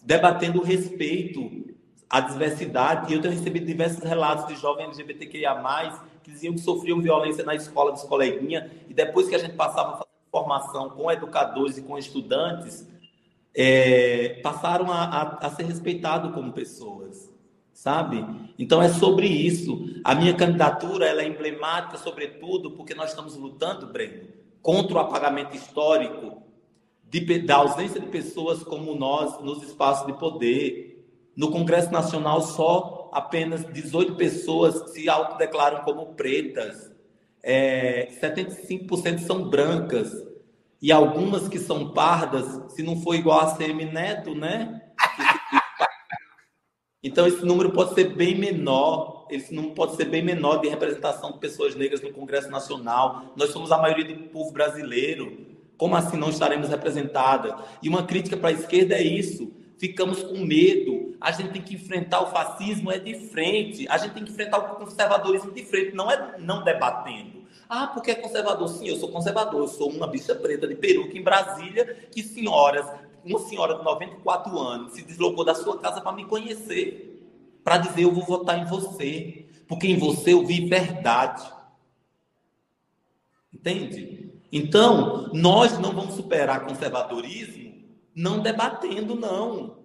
[0.02, 1.69] debatendo respeito
[2.10, 3.12] à diversidade.
[3.12, 5.54] E eu tenho recebido diversos relatos de jovens LGBTQIA+,
[6.24, 9.90] que diziam que sofriam violência na escola dos coleguinhas, e depois que a gente passava
[9.90, 12.86] a fazer formação com educadores e com estudantes,
[13.54, 17.32] é, passaram a, a, a ser respeitados como pessoas,
[17.72, 18.24] sabe?
[18.58, 20.00] Então é sobre isso.
[20.04, 24.28] A minha candidatura ela é emblemática, sobretudo, porque nós estamos lutando, Breno,
[24.62, 26.42] contra o apagamento histórico
[27.08, 30.89] de, da ausência de pessoas como nós nos espaços de poder.
[31.36, 36.90] No Congresso Nacional, só apenas 18 pessoas se autodeclaram como pretas.
[37.42, 40.12] É, 75% são brancas.
[40.82, 44.82] E algumas que são pardas, se não for igual a CM Neto, né?
[47.02, 51.32] Então, esse número pode ser bem menor, esse número pode ser bem menor de representação
[51.32, 53.32] de pessoas negras no Congresso Nacional.
[53.36, 55.46] Nós somos a maioria do povo brasileiro.
[55.78, 57.54] Como assim não estaremos representadas?
[57.82, 59.50] E uma crítica para a esquerda é isso.
[59.78, 60.89] Ficamos com medo.
[61.20, 63.86] A gente tem que enfrentar o fascismo é de frente.
[63.88, 67.44] A gente tem que enfrentar o conservadorismo de frente, não é não debatendo.
[67.68, 68.68] Ah, porque é conservador?
[68.68, 69.60] Sim, eu sou conservador.
[69.60, 72.86] Eu sou uma bicha preta de peruca em Brasília, que senhoras,
[73.24, 77.22] uma senhora de 94 anos se deslocou da sua casa para me conhecer,
[77.62, 81.48] para dizer eu vou votar em você, porque em você eu vi verdade.
[83.52, 84.32] Entende?
[84.50, 87.70] Então, nós não vamos superar conservadorismo
[88.14, 89.79] não debatendo, não.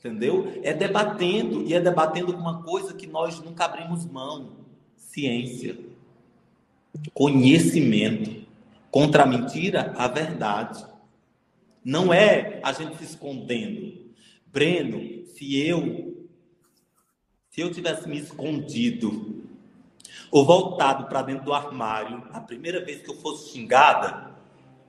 [0.00, 0.58] Entendeu?
[0.62, 4.56] É debatendo, e é debatendo uma coisa que nós nunca abrimos mão:
[4.96, 5.78] ciência,
[7.12, 8.40] conhecimento.
[8.90, 10.84] Contra a mentira, a verdade.
[11.84, 14.10] Não é a gente se escondendo.
[14.46, 16.10] Breno, se eu
[17.50, 19.44] se eu tivesse me escondido
[20.30, 24.34] ou voltado para dentro do armário, a primeira vez que eu fosse xingada,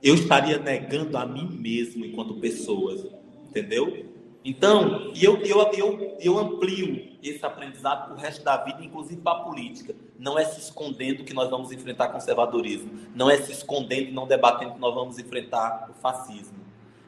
[0.02, 2.96] eu estaria negando a mim mesmo enquanto pessoa,
[3.44, 4.11] entendeu?
[4.44, 9.38] Então, eu, eu, eu, eu amplio esse aprendizado para o resto da vida, inclusive para
[9.38, 9.94] a política.
[10.18, 12.90] Não é se escondendo que nós vamos enfrentar conservadorismo.
[13.14, 16.58] Não é se escondendo e não debatendo que nós vamos enfrentar o fascismo.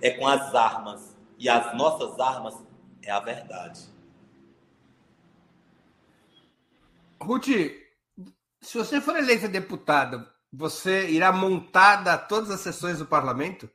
[0.00, 1.16] É com as armas.
[1.36, 2.54] E as nossas armas
[3.02, 3.82] é a verdade.
[7.20, 7.48] Ruth,
[8.60, 13.68] se você for eleita deputada, você irá montada todas as sessões do parlamento?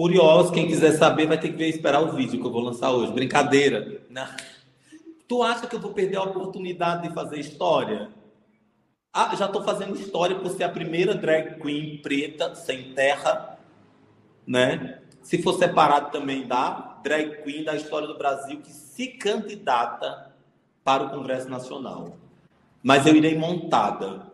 [0.00, 2.90] Curioso, quem quiser saber vai ter que ver esperar o vídeo que eu vou lançar
[2.90, 3.12] hoje.
[3.12, 4.00] Brincadeira.
[5.28, 8.08] Tu acha que eu vou perder a oportunidade de fazer história?
[9.12, 13.58] Ah, já estou fazendo história por ser a primeira drag queen preta, sem terra,
[14.46, 15.02] né?
[15.20, 20.32] Se for separado também da drag queen da história do Brasil que se candidata
[20.82, 22.16] para o Congresso Nacional.
[22.82, 24.32] Mas eu irei montada,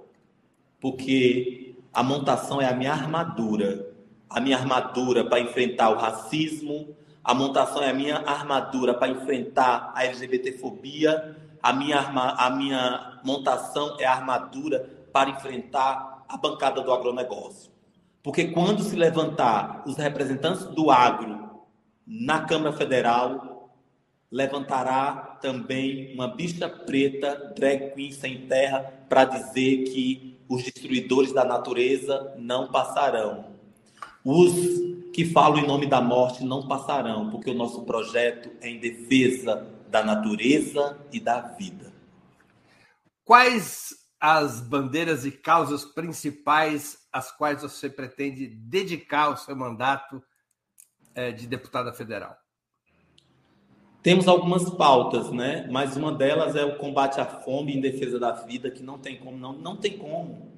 [0.80, 3.95] porque a montação é a minha armadura.
[4.29, 9.93] A minha armadura para enfrentar o racismo, a montação é a minha armadura para enfrentar
[9.95, 16.81] a LGBTfobia, a minha, arma, a minha montação é a armadura para enfrentar a bancada
[16.81, 17.70] do agronegócio.
[18.22, 21.64] Porque quando se levantar os representantes do agro
[22.07, 23.70] na Câmara Federal,
[24.31, 31.45] levantará também uma bicha preta, drag queen sem terra, para dizer que os destruidores da
[31.45, 33.55] natureza não passarão.
[34.29, 34.53] Os
[35.12, 39.72] que falam em nome da morte não passarão, porque o nosso projeto é em defesa
[39.89, 41.93] da natureza e da vida.
[43.24, 50.20] Quais as bandeiras e causas principais às quais você pretende dedicar o seu mandato
[51.14, 52.37] eh, de deputada federal?
[54.03, 55.68] Temos algumas pautas, né?
[55.70, 59.18] Mas uma delas é o combate à fome em defesa da vida, que não tem
[59.18, 60.55] como, não, não tem como.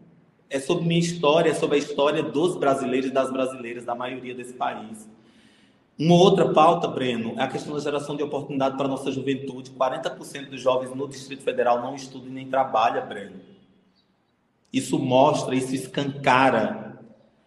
[0.50, 4.34] É sobre minha história, é sobre a história dos brasileiros e das brasileiras, da maioria
[4.34, 5.08] desse país.
[5.98, 9.72] Uma outra pauta, Breno, é a questão da geração de oportunidade para a nossa juventude.
[9.72, 13.40] 40% dos jovens no Distrito Federal não estudam e nem trabalham, Breno.
[14.72, 17.00] Isso mostra, isso escancara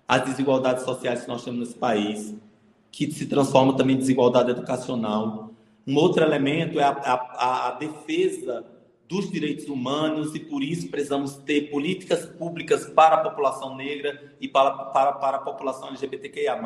[0.07, 2.35] as desigualdades sociais que nós temos nesse país,
[2.91, 5.51] que se transforma também em desigualdade educacional.
[5.87, 8.65] Um outro elemento é a, a, a defesa
[9.11, 14.47] dos direitos humanos e por isso precisamos ter políticas públicas para a população negra e
[14.47, 16.57] para, para, para a população LGBTQIA+.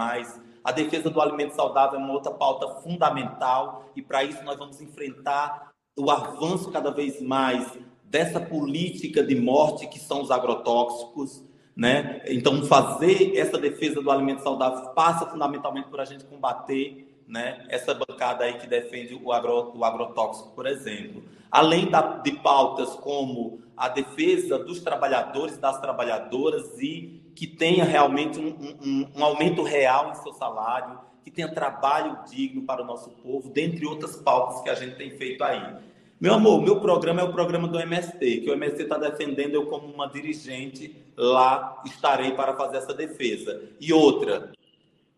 [0.63, 4.79] A defesa do alimento saudável é uma outra pauta fundamental e para isso nós vamos
[4.79, 7.67] enfrentar o avanço cada vez mais
[8.03, 11.43] dessa política de morte que são os agrotóxicos,
[11.75, 12.21] né?
[12.27, 17.93] Então fazer essa defesa do alimento saudável passa fundamentalmente por a gente combater né, essa
[17.93, 21.23] bancada aí que defende o, agro, o agrotóxico, por exemplo.
[21.55, 28.37] Além da, de pautas como a defesa dos trabalhadores, das trabalhadoras e que tenha realmente
[28.37, 33.09] um, um, um aumento real em seu salário, que tenha trabalho digno para o nosso
[33.09, 35.77] povo, dentre outras pautas que a gente tem feito aí.
[36.19, 39.67] Meu amor, meu programa é o programa do MST, que o MST está defendendo, eu
[39.67, 43.61] como uma dirigente lá estarei para fazer essa defesa.
[43.79, 44.51] E outra,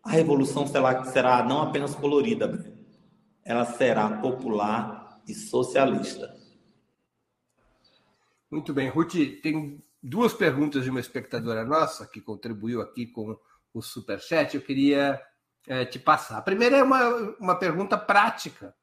[0.04, 2.64] a revolução será, será não apenas colorida,
[3.44, 4.97] ela será popular
[5.28, 6.34] e socialista.
[8.50, 8.88] Muito bem.
[8.88, 9.12] Ruth,
[9.42, 13.38] tem duas perguntas de uma espectadora nossa que contribuiu aqui com
[13.74, 14.56] o Superchat.
[14.56, 15.20] Eu queria
[15.66, 16.38] é, te passar.
[16.38, 17.08] A primeira é uma,
[17.38, 18.74] uma pergunta prática.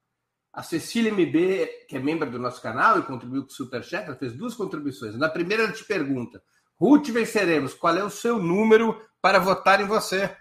[0.53, 4.15] A Cecília MB, que é membro do nosso canal e contribuiu com o Superchat, ela
[4.15, 5.17] fez duas contribuições.
[5.17, 6.41] Na primeira, ela te pergunta:
[6.79, 10.33] Ruth Venceremos, qual é o seu número para votar em você?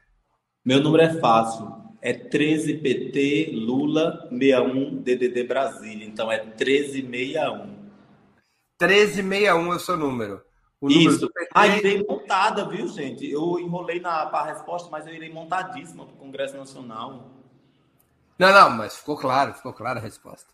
[0.65, 1.84] Meu número é fácil.
[2.05, 6.07] É 13 PT Lula 61 DDD Brasília.
[6.07, 7.75] Então é 1361.
[8.79, 10.43] 1361 é o seu número.
[10.83, 11.31] O Isso.
[11.55, 13.25] Ah, irei montada, viu, gente?
[13.27, 17.31] Eu enrolei na a resposta, mas eu irei montadíssima para o Congresso Nacional.
[18.39, 20.53] Não, não, mas ficou claro, ficou clara a resposta.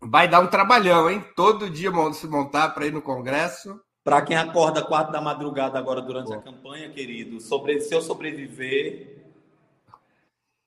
[0.00, 1.22] Vai dar um trabalhão, hein?
[1.36, 3.78] Todo dia se montar para ir no Congresso.
[4.02, 6.38] Para quem acorda quatro da madrugada agora durante Bom.
[6.38, 9.11] a campanha, querido, sobre, se eu sobreviver.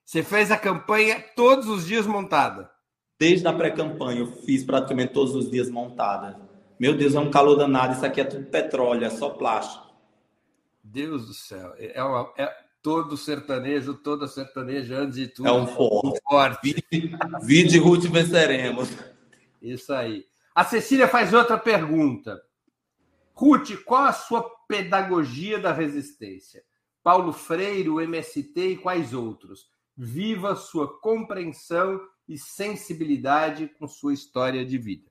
[0.05, 2.69] Você fez a campanha todos os dias montada?
[3.17, 6.39] Desde a pré-campanha, eu fiz praticamente todos os dias montada.
[6.79, 7.93] Meu Deus, é um calor danado.
[7.93, 9.83] Isso aqui é tudo petróleo, é só plástico.
[10.83, 11.73] Deus do céu.
[11.79, 12.53] É, uma, é
[12.83, 15.49] todo sertanejo, toda sertaneja, antes de tudo.
[15.49, 16.07] É um forte.
[16.07, 16.85] Um forte.
[17.41, 18.89] Vide Ruth venceremos.
[19.59, 20.23] Isso aí.
[20.53, 22.39] A Cecília faz outra pergunta.
[23.33, 26.63] Ruth, qual a sua pedagogia da resistência?
[27.01, 29.73] Paulo Freire, o MST e quais outros?
[29.97, 35.09] Viva sua compreensão e sensibilidade com sua história de vida.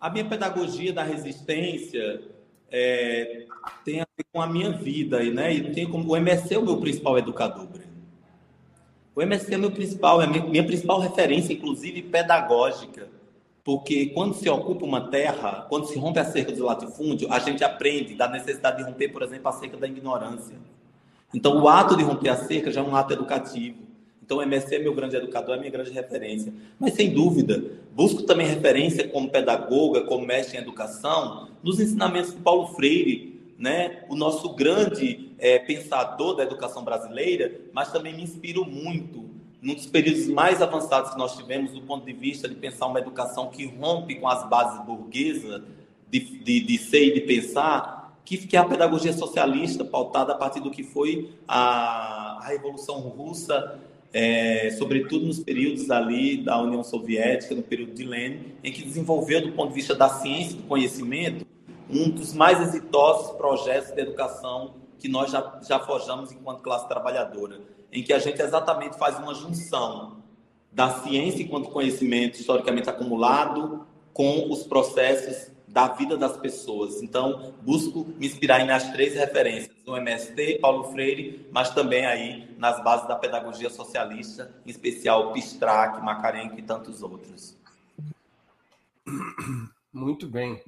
[0.00, 2.22] A minha pedagogia da resistência
[2.70, 3.46] é,
[3.84, 5.52] tem a ver com a minha vida, né?
[5.52, 7.68] E tem como o MSC é o meu principal educador.
[9.14, 13.08] O MSC é meu principal, é minha, minha principal referência, inclusive pedagógica,
[13.62, 17.62] porque quando se ocupa uma terra, quando se rompe a cerca do latifúndio, a gente
[17.62, 20.56] aprende da necessidade de romper, por exemplo, a cerca da ignorância.
[21.34, 23.78] Então, o ato de romper a cerca já é um ato educativo.
[24.22, 26.52] Então, o MSC é meu grande educador, é minha grande referência.
[26.78, 27.62] Mas, sem dúvida,
[27.94, 34.04] busco também referência como pedagoga, como mestre em educação, nos ensinamentos de Paulo Freire, né?
[34.08, 39.86] o nosso grande é, pensador da educação brasileira, mas também me inspiro muito num dos
[39.86, 43.64] períodos mais avançados que nós tivemos do ponto de vista de pensar uma educação que
[43.64, 45.62] rompe com as bases burguesas
[46.10, 50.36] de, de, de ser e de pensar, que, que é a pedagogia socialista, pautada a
[50.36, 53.80] partir do que foi a, a Revolução Russa
[54.12, 59.40] é, sobretudo nos períodos ali da União Soviética, no período de Lenin, em que desenvolveu,
[59.40, 61.46] do ponto de vista da ciência e do conhecimento,
[61.88, 67.60] um dos mais exitosos projetos de educação que nós já, já forjamos enquanto classe trabalhadora,
[67.90, 70.18] em que a gente exatamente faz uma junção
[70.70, 77.02] da ciência enquanto conhecimento historicamente acumulado com os processos da vida das pessoas.
[77.02, 82.84] Então, busco me inspirar nas três referências, no MST, Paulo Freire, mas também aí nas
[82.84, 87.56] bases da pedagogia socialista, em especial Pistrac, Macarenco e tantos outros.
[89.90, 90.62] Muito bem.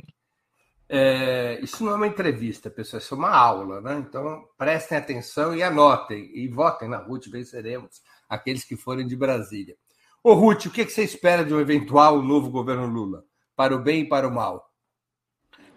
[0.88, 3.98] É, isso não é uma entrevista, pessoal, isso é uma aula, né?
[3.98, 9.76] Então, prestem atenção e anotem, e votem na Ruth, venceremos aqueles que forem de Brasília.
[10.22, 13.24] Ô, Ruth, o que você espera de um eventual novo governo Lula?
[13.54, 14.73] Para o bem e para o mal?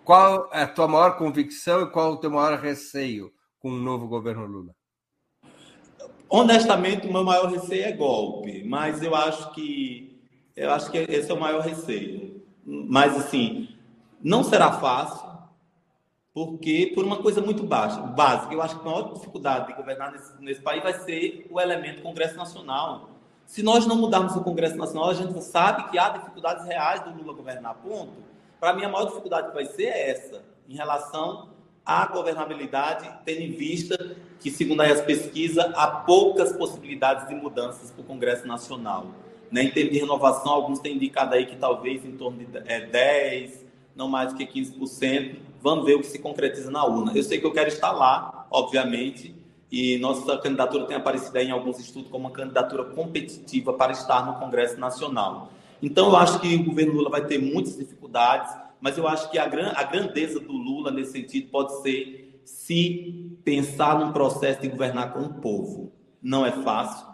[0.08, 3.30] Qual é a tua maior convicção e qual o teu maior receio
[3.60, 4.74] com o novo governo Lula?
[6.30, 10.18] Honestamente, o meu maior receio é golpe, mas eu acho que
[10.56, 12.42] eu acho que esse é o maior receio.
[12.66, 13.68] Mas assim,
[14.24, 15.28] não será fácil,
[16.34, 20.14] porque por uma coisa muito baixa, básica, eu acho que a maior dificuldade de governar
[20.14, 23.10] nesse, nesse país vai ser o elemento Congresso Nacional.
[23.46, 27.10] Se nós não mudarmos o Congresso Nacional, a gente sabe que há dificuldades reais do
[27.10, 28.37] Lula governar, ponto.
[28.60, 31.50] Para mim, a maior dificuldade vai ser é essa, em relação
[31.86, 38.02] à governabilidade, tendo em vista que, segundo as pesquisas, há poucas possibilidades de mudanças para
[38.02, 39.08] o Congresso Nacional.
[39.52, 39.64] Né?
[39.64, 43.66] Em termos de renovação, alguns têm indicado aí que talvez em torno de é, 10,
[43.96, 45.38] não mais do que 15%.
[45.62, 47.14] Vamos ver o que se concretiza na urna.
[47.16, 49.36] Eu sei que eu quero estar lá, obviamente,
[49.72, 54.26] e nossa candidatura tem aparecido aí em alguns estudos como uma candidatura competitiva para estar
[54.26, 55.50] no Congresso Nacional.
[55.82, 59.38] Então, eu acho que o governo Lula vai ter muitas dificuldades, mas eu acho que
[59.38, 64.68] a, gran, a grandeza do Lula, nesse sentido, pode ser se pensar num processo de
[64.68, 65.92] governar com o povo.
[66.22, 67.06] Não é fácil,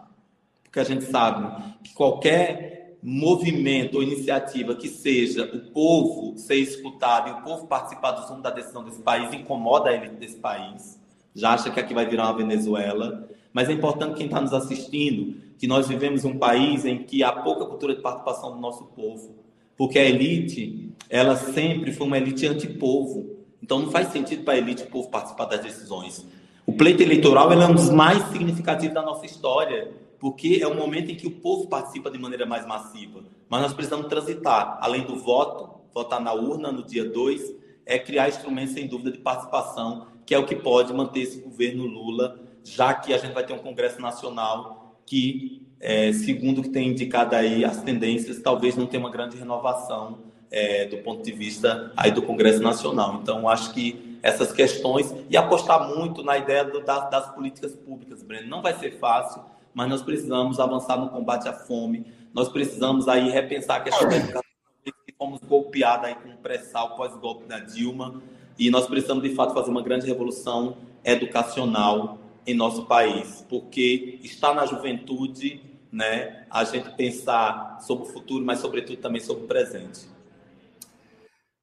[0.64, 7.30] porque a gente sabe que qualquer movimento ou iniciativa que seja o povo ser escutado
[7.30, 11.00] e o povo participar do rumo da decisão desse país incomoda a elite desse país.
[11.36, 13.28] Já acha que aqui vai virar uma Venezuela.
[13.52, 17.32] Mas é importante quem está nos assistindo que nós vivemos um país em que há
[17.32, 19.34] pouca cultura de participação do nosso povo,
[19.78, 23.38] porque a elite, ela sempre foi uma elite antipovo.
[23.62, 26.28] Então não faz sentido para a elite o povo participar das decisões.
[26.66, 29.90] O pleito eleitoral é um dos mais significativos da nossa história,
[30.20, 33.22] porque é o momento em que o povo participa de maneira mais massiva.
[33.48, 37.56] Mas nós precisamos transitar, além do voto, votar na urna no dia 2,
[37.86, 41.86] é criar instrumentos, sem dúvida, de participação, que é o que pode manter esse governo
[41.86, 46.70] Lula, já que a gente vai ter um Congresso Nacional que, é, segundo o que
[46.70, 50.20] tem indicado aí as tendências, talvez não tenha uma grande renovação
[50.52, 53.20] é, do ponto de vista aí do Congresso Nacional.
[53.22, 58.24] Então, acho que essas questões e apostar muito na ideia do, das, das políticas públicas,
[58.24, 58.48] Breno.
[58.48, 59.44] Não vai ser fácil,
[59.74, 62.06] mas nós precisamos avançar no combate à fome.
[62.34, 64.42] Nós precisamos aí repensar a questão da educação
[64.84, 68.22] que fomos golpeados aí com o pré-sal pós-golpe da Dilma
[68.58, 74.54] e nós precisamos de fato fazer uma grande revolução educacional em nosso país, porque está
[74.54, 80.08] na juventude, né, a gente pensar sobre o futuro, mas sobretudo também sobre o presente.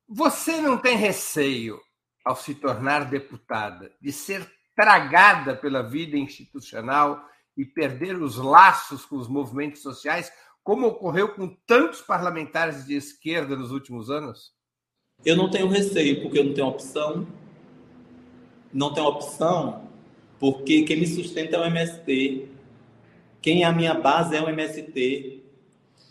[0.08, 1.78] Você não tem receio
[2.24, 7.22] ao se tornar deputada de ser tragada pela vida institucional
[7.56, 13.56] e perder os laços com os movimentos sociais, como ocorreu com tantos parlamentares de esquerda
[13.56, 14.52] nos últimos anos?
[15.24, 17.26] Eu não tenho receio, porque eu não tenho opção.
[18.72, 19.89] Não tenho opção,
[20.40, 22.46] porque quem me sustenta é o MST.
[23.42, 25.42] Quem é a minha base é o MST.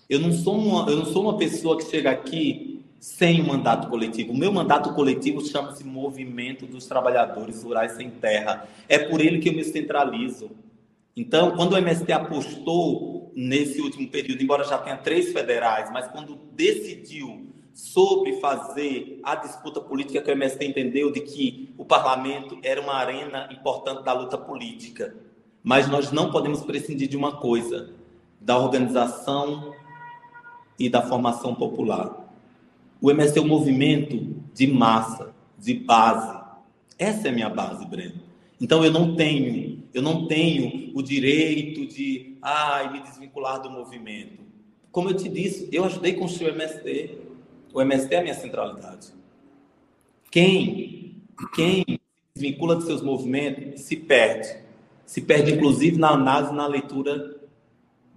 [0.08, 3.90] Eu não sou uma, eu não sou uma pessoa que chega aqui sem um mandato
[3.90, 4.32] coletivo.
[4.32, 8.68] O meu mandato coletivo chama-se Movimento dos Trabalhadores Rurais Sem Terra.
[8.88, 10.52] É por ele que eu me centralizo.
[11.18, 16.38] Então, quando o MST apostou nesse último período, embora já tenha três federais, mas quando
[16.54, 22.82] decidiu sobre fazer a disputa política que o MST entendeu de que o parlamento era
[22.82, 25.16] uma arena importante da luta política.
[25.64, 27.94] Mas nós não podemos prescindir de uma coisa,
[28.40, 29.74] da organização
[30.78, 32.30] e da formação popular.
[33.02, 36.40] O MST é um movimento de massa, de base.
[36.98, 38.22] Essa é a minha base, Breno.
[38.60, 44.40] Então eu não tenho, eu não tenho o direito de ai, me desvincular do movimento.
[44.92, 47.19] Como eu te disse, eu ajudei a construir o MST.
[47.74, 49.14] O MST é a minha centralidade.
[50.32, 52.00] Quem, quem se
[52.34, 54.64] desvincula de seus movimentos se perde.
[55.06, 57.40] Se perde, inclusive, na análise, na leitura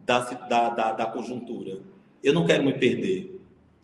[0.05, 1.80] da, da, da, da conjuntura.
[2.22, 3.40] Eu não quero me perder.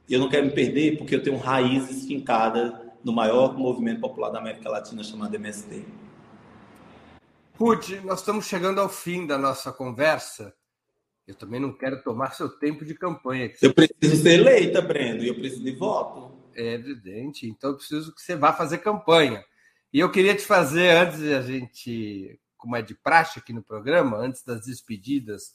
[0.08, 2.72] Eu não quero me perder porque eu tenho raízes fincadas
[3.04, 5.84] no maior movimento popular da América Latina chamado MST.
[7.58, 10.54] Ruth, nós estamos chegando ao fim da nossa conversa.
[11.28, 13.52] Eu também não quero tomar seu tempo de campanha.
[13.60, 16.34] Eu preciso ser eleita, Breno, e eu preciso de voto.
[16.54, 19.44] É evidente, então eu preciso que você vá fazer campanha.
[19.92, 23.62] E eu queria te fazer, antes de a gente, como é de praxe aqui no
[23.62, 25.54] programa, antes das despedidas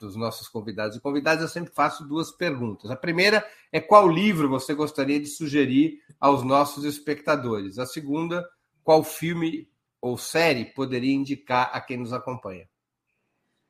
[0.00, 2.90] dos nossos convidados e convidadas, eu sempre faço duas perguntas.
[2.90, 7.78] A primeira é qual livro você gostaria de sugerir aos nossos espectadores?
[7.78, 8.44] A segunda,
[8.82, 9.68] qual filme
[10.00, 12.68] ou série poderia indicar a quem nos acompanha?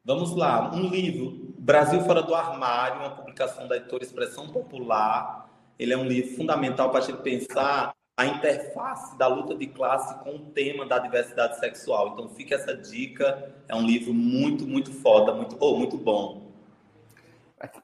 [0.06, 5.48] Vamos lá, um livro, Brasil Fora do Armário, uma publicação da editora Expressão Popular.
[5.78, 10.22] Ele é um livro fundamental para a gente pensar a interface da luta de classe
[10.22, 12.08] com o tema da diversidade sexual.
[12.08, 16.52] Então fica essa dica, é um livro muito, muito foda, muito, oh, muito bom.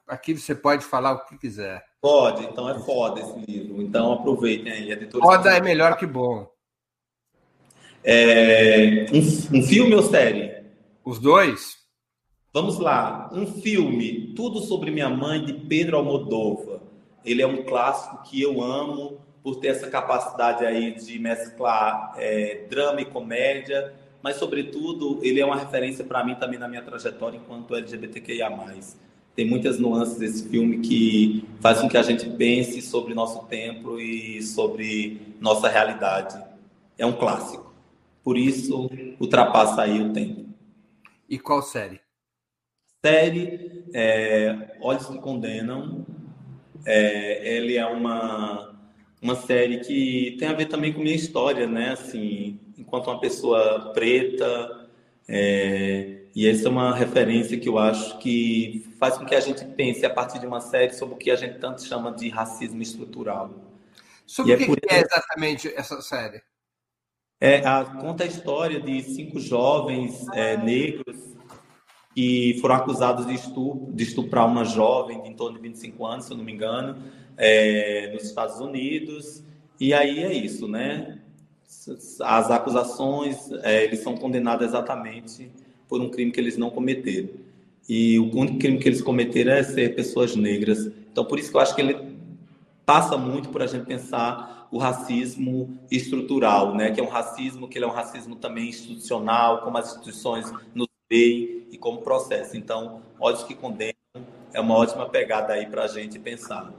[0.07, 1.83] Aqui você pode falar o que quiser.
[1.99, 3.81] Pode, então é foda esse livro.
[3.81, 4.91] Então aproveitem aí.
[4.91, 6.47] Editora foda é melhor que bom.
[8.03, 10.61] É, um, um filme ou série?
[11.03, 11.80] Os dois.
[12.53, 16.81] Vamos lá, um filme, Tudo sobre Minha Mãe, de Pedro Almodóvar.
[17.23, 22.65] Ele é um clássico que eu amo por ter essa capacidade aí de mesclar é,
[22.69, 27.37] drama e comédia, mas sobretudo ele é uma referência para mim também na minha trajetória
[27.37, 28.51] enquanto LGBTQIA+.
[29.33, 33.97] Tem muitas nuances desse filme que faz com que a gente pense sobre nosso tempo
[33.97, 36.37] e sobre nossa realidade.
[36.97, 37.73] É um clássico.
[38.21, 38.89] Por isso,
[39.21, 40.45] ultrapassa aí o tempo.
[41.29, 42.01] E qual série?
[43.03, 46.05] Série é, Olhos que Condenam.
[46.85, 48.75] É, ele é uma,
[49.21, 51.91] uma série que tem a ver também com minha história, né?
[51.91, 54.87] Assim, enquanto uma pessoa preta.
[55.27, 59.65] É, e essa é uma referência que eu acho que faz com que a gente
[59.65, 62.81] pense a partir de uma série sobre o que a gente tanto chama de racismo
[62.81, 63.51] estrutural.
[64.25, 66.41] Sobre o que, é, que é exatamente essa série?
[67.39, 71.35] É, a, conta a história de cinco jovens é, negros
[72.15, 76.25] que foram acusados de, estupro, de estuprar uma jovem de em torno de 25 anos,
[76.25, 76.97] se eu não me engano,
[77.37, 79.43] é, nos Estados Unidos.
[79.79, 81.19] E aí é isso, né?
[82.21, 85.49] As acusações, é, eles são condenados exatamente
[85.87, 87.29] por um crime que eles não cometeram.
[87.87, 90.91] E o único crime que eles cometeram é ser pessoas negras.
[91.11, 92.15] Então, por isso que eu acho que ele
[92.85, 96.91] passa muito por a gente pensar o racismo estrutural, né?
[96.91, 100.87] Que é um racismo que ele é um racismo também institucional, como as instituições nos
[101.09, 102.55] veem e como processo.
[102.55, 103.95] Então, ódios que condenam
[104.53, 106.71] é uma ótima pegada aí para a gente pensar.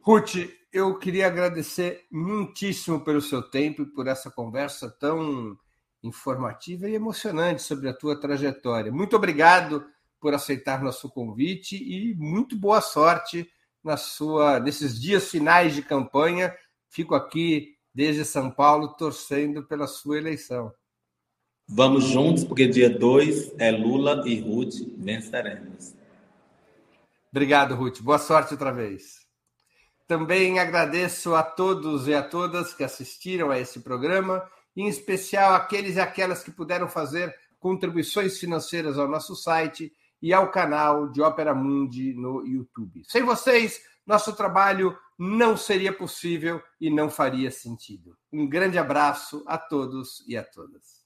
[0.00, 0.36] Ruth,
[0.72, 5.58] eu queria agradecer muitíssimo pelo seu tempo e por essa conversa tão
[6.02, 8.92] informativa e emocionante sobre a tua trajetória.
[8.92, 9.84] Muito obrigado
[10.20, 13.50] por aceitar nosso convite e muito boa sorte
[13.82, 16.54] na sua nesses dias finais de campanha.
[16.88, 20.72] Fico aqui desde São Paulo torcendo pela sua eleição.
[21.68, 25.94] Vamos juntos, porque dia 2 é Lula e Ruth venceremos.
[27.30, 28.00] Obrigado, Ruth.
[28.00, 29.26] Boa sorte outra vez.
[30.06, 35.96] Também agradeço a todos e a todas que assistiram a esse programa em especial aqueles
[35.96, 39.92] e aquelas que puderam fazer contribuições financeiras ao nosso site
[40.22, 43.02] e ao canal de Ópera Mundi no YouTube.
[43.06, 48.16] Sem vocês, nosso trabalho não seria possível e não faria sentido.
[48.32, 51.05] Um grande abraço a todos e a todas.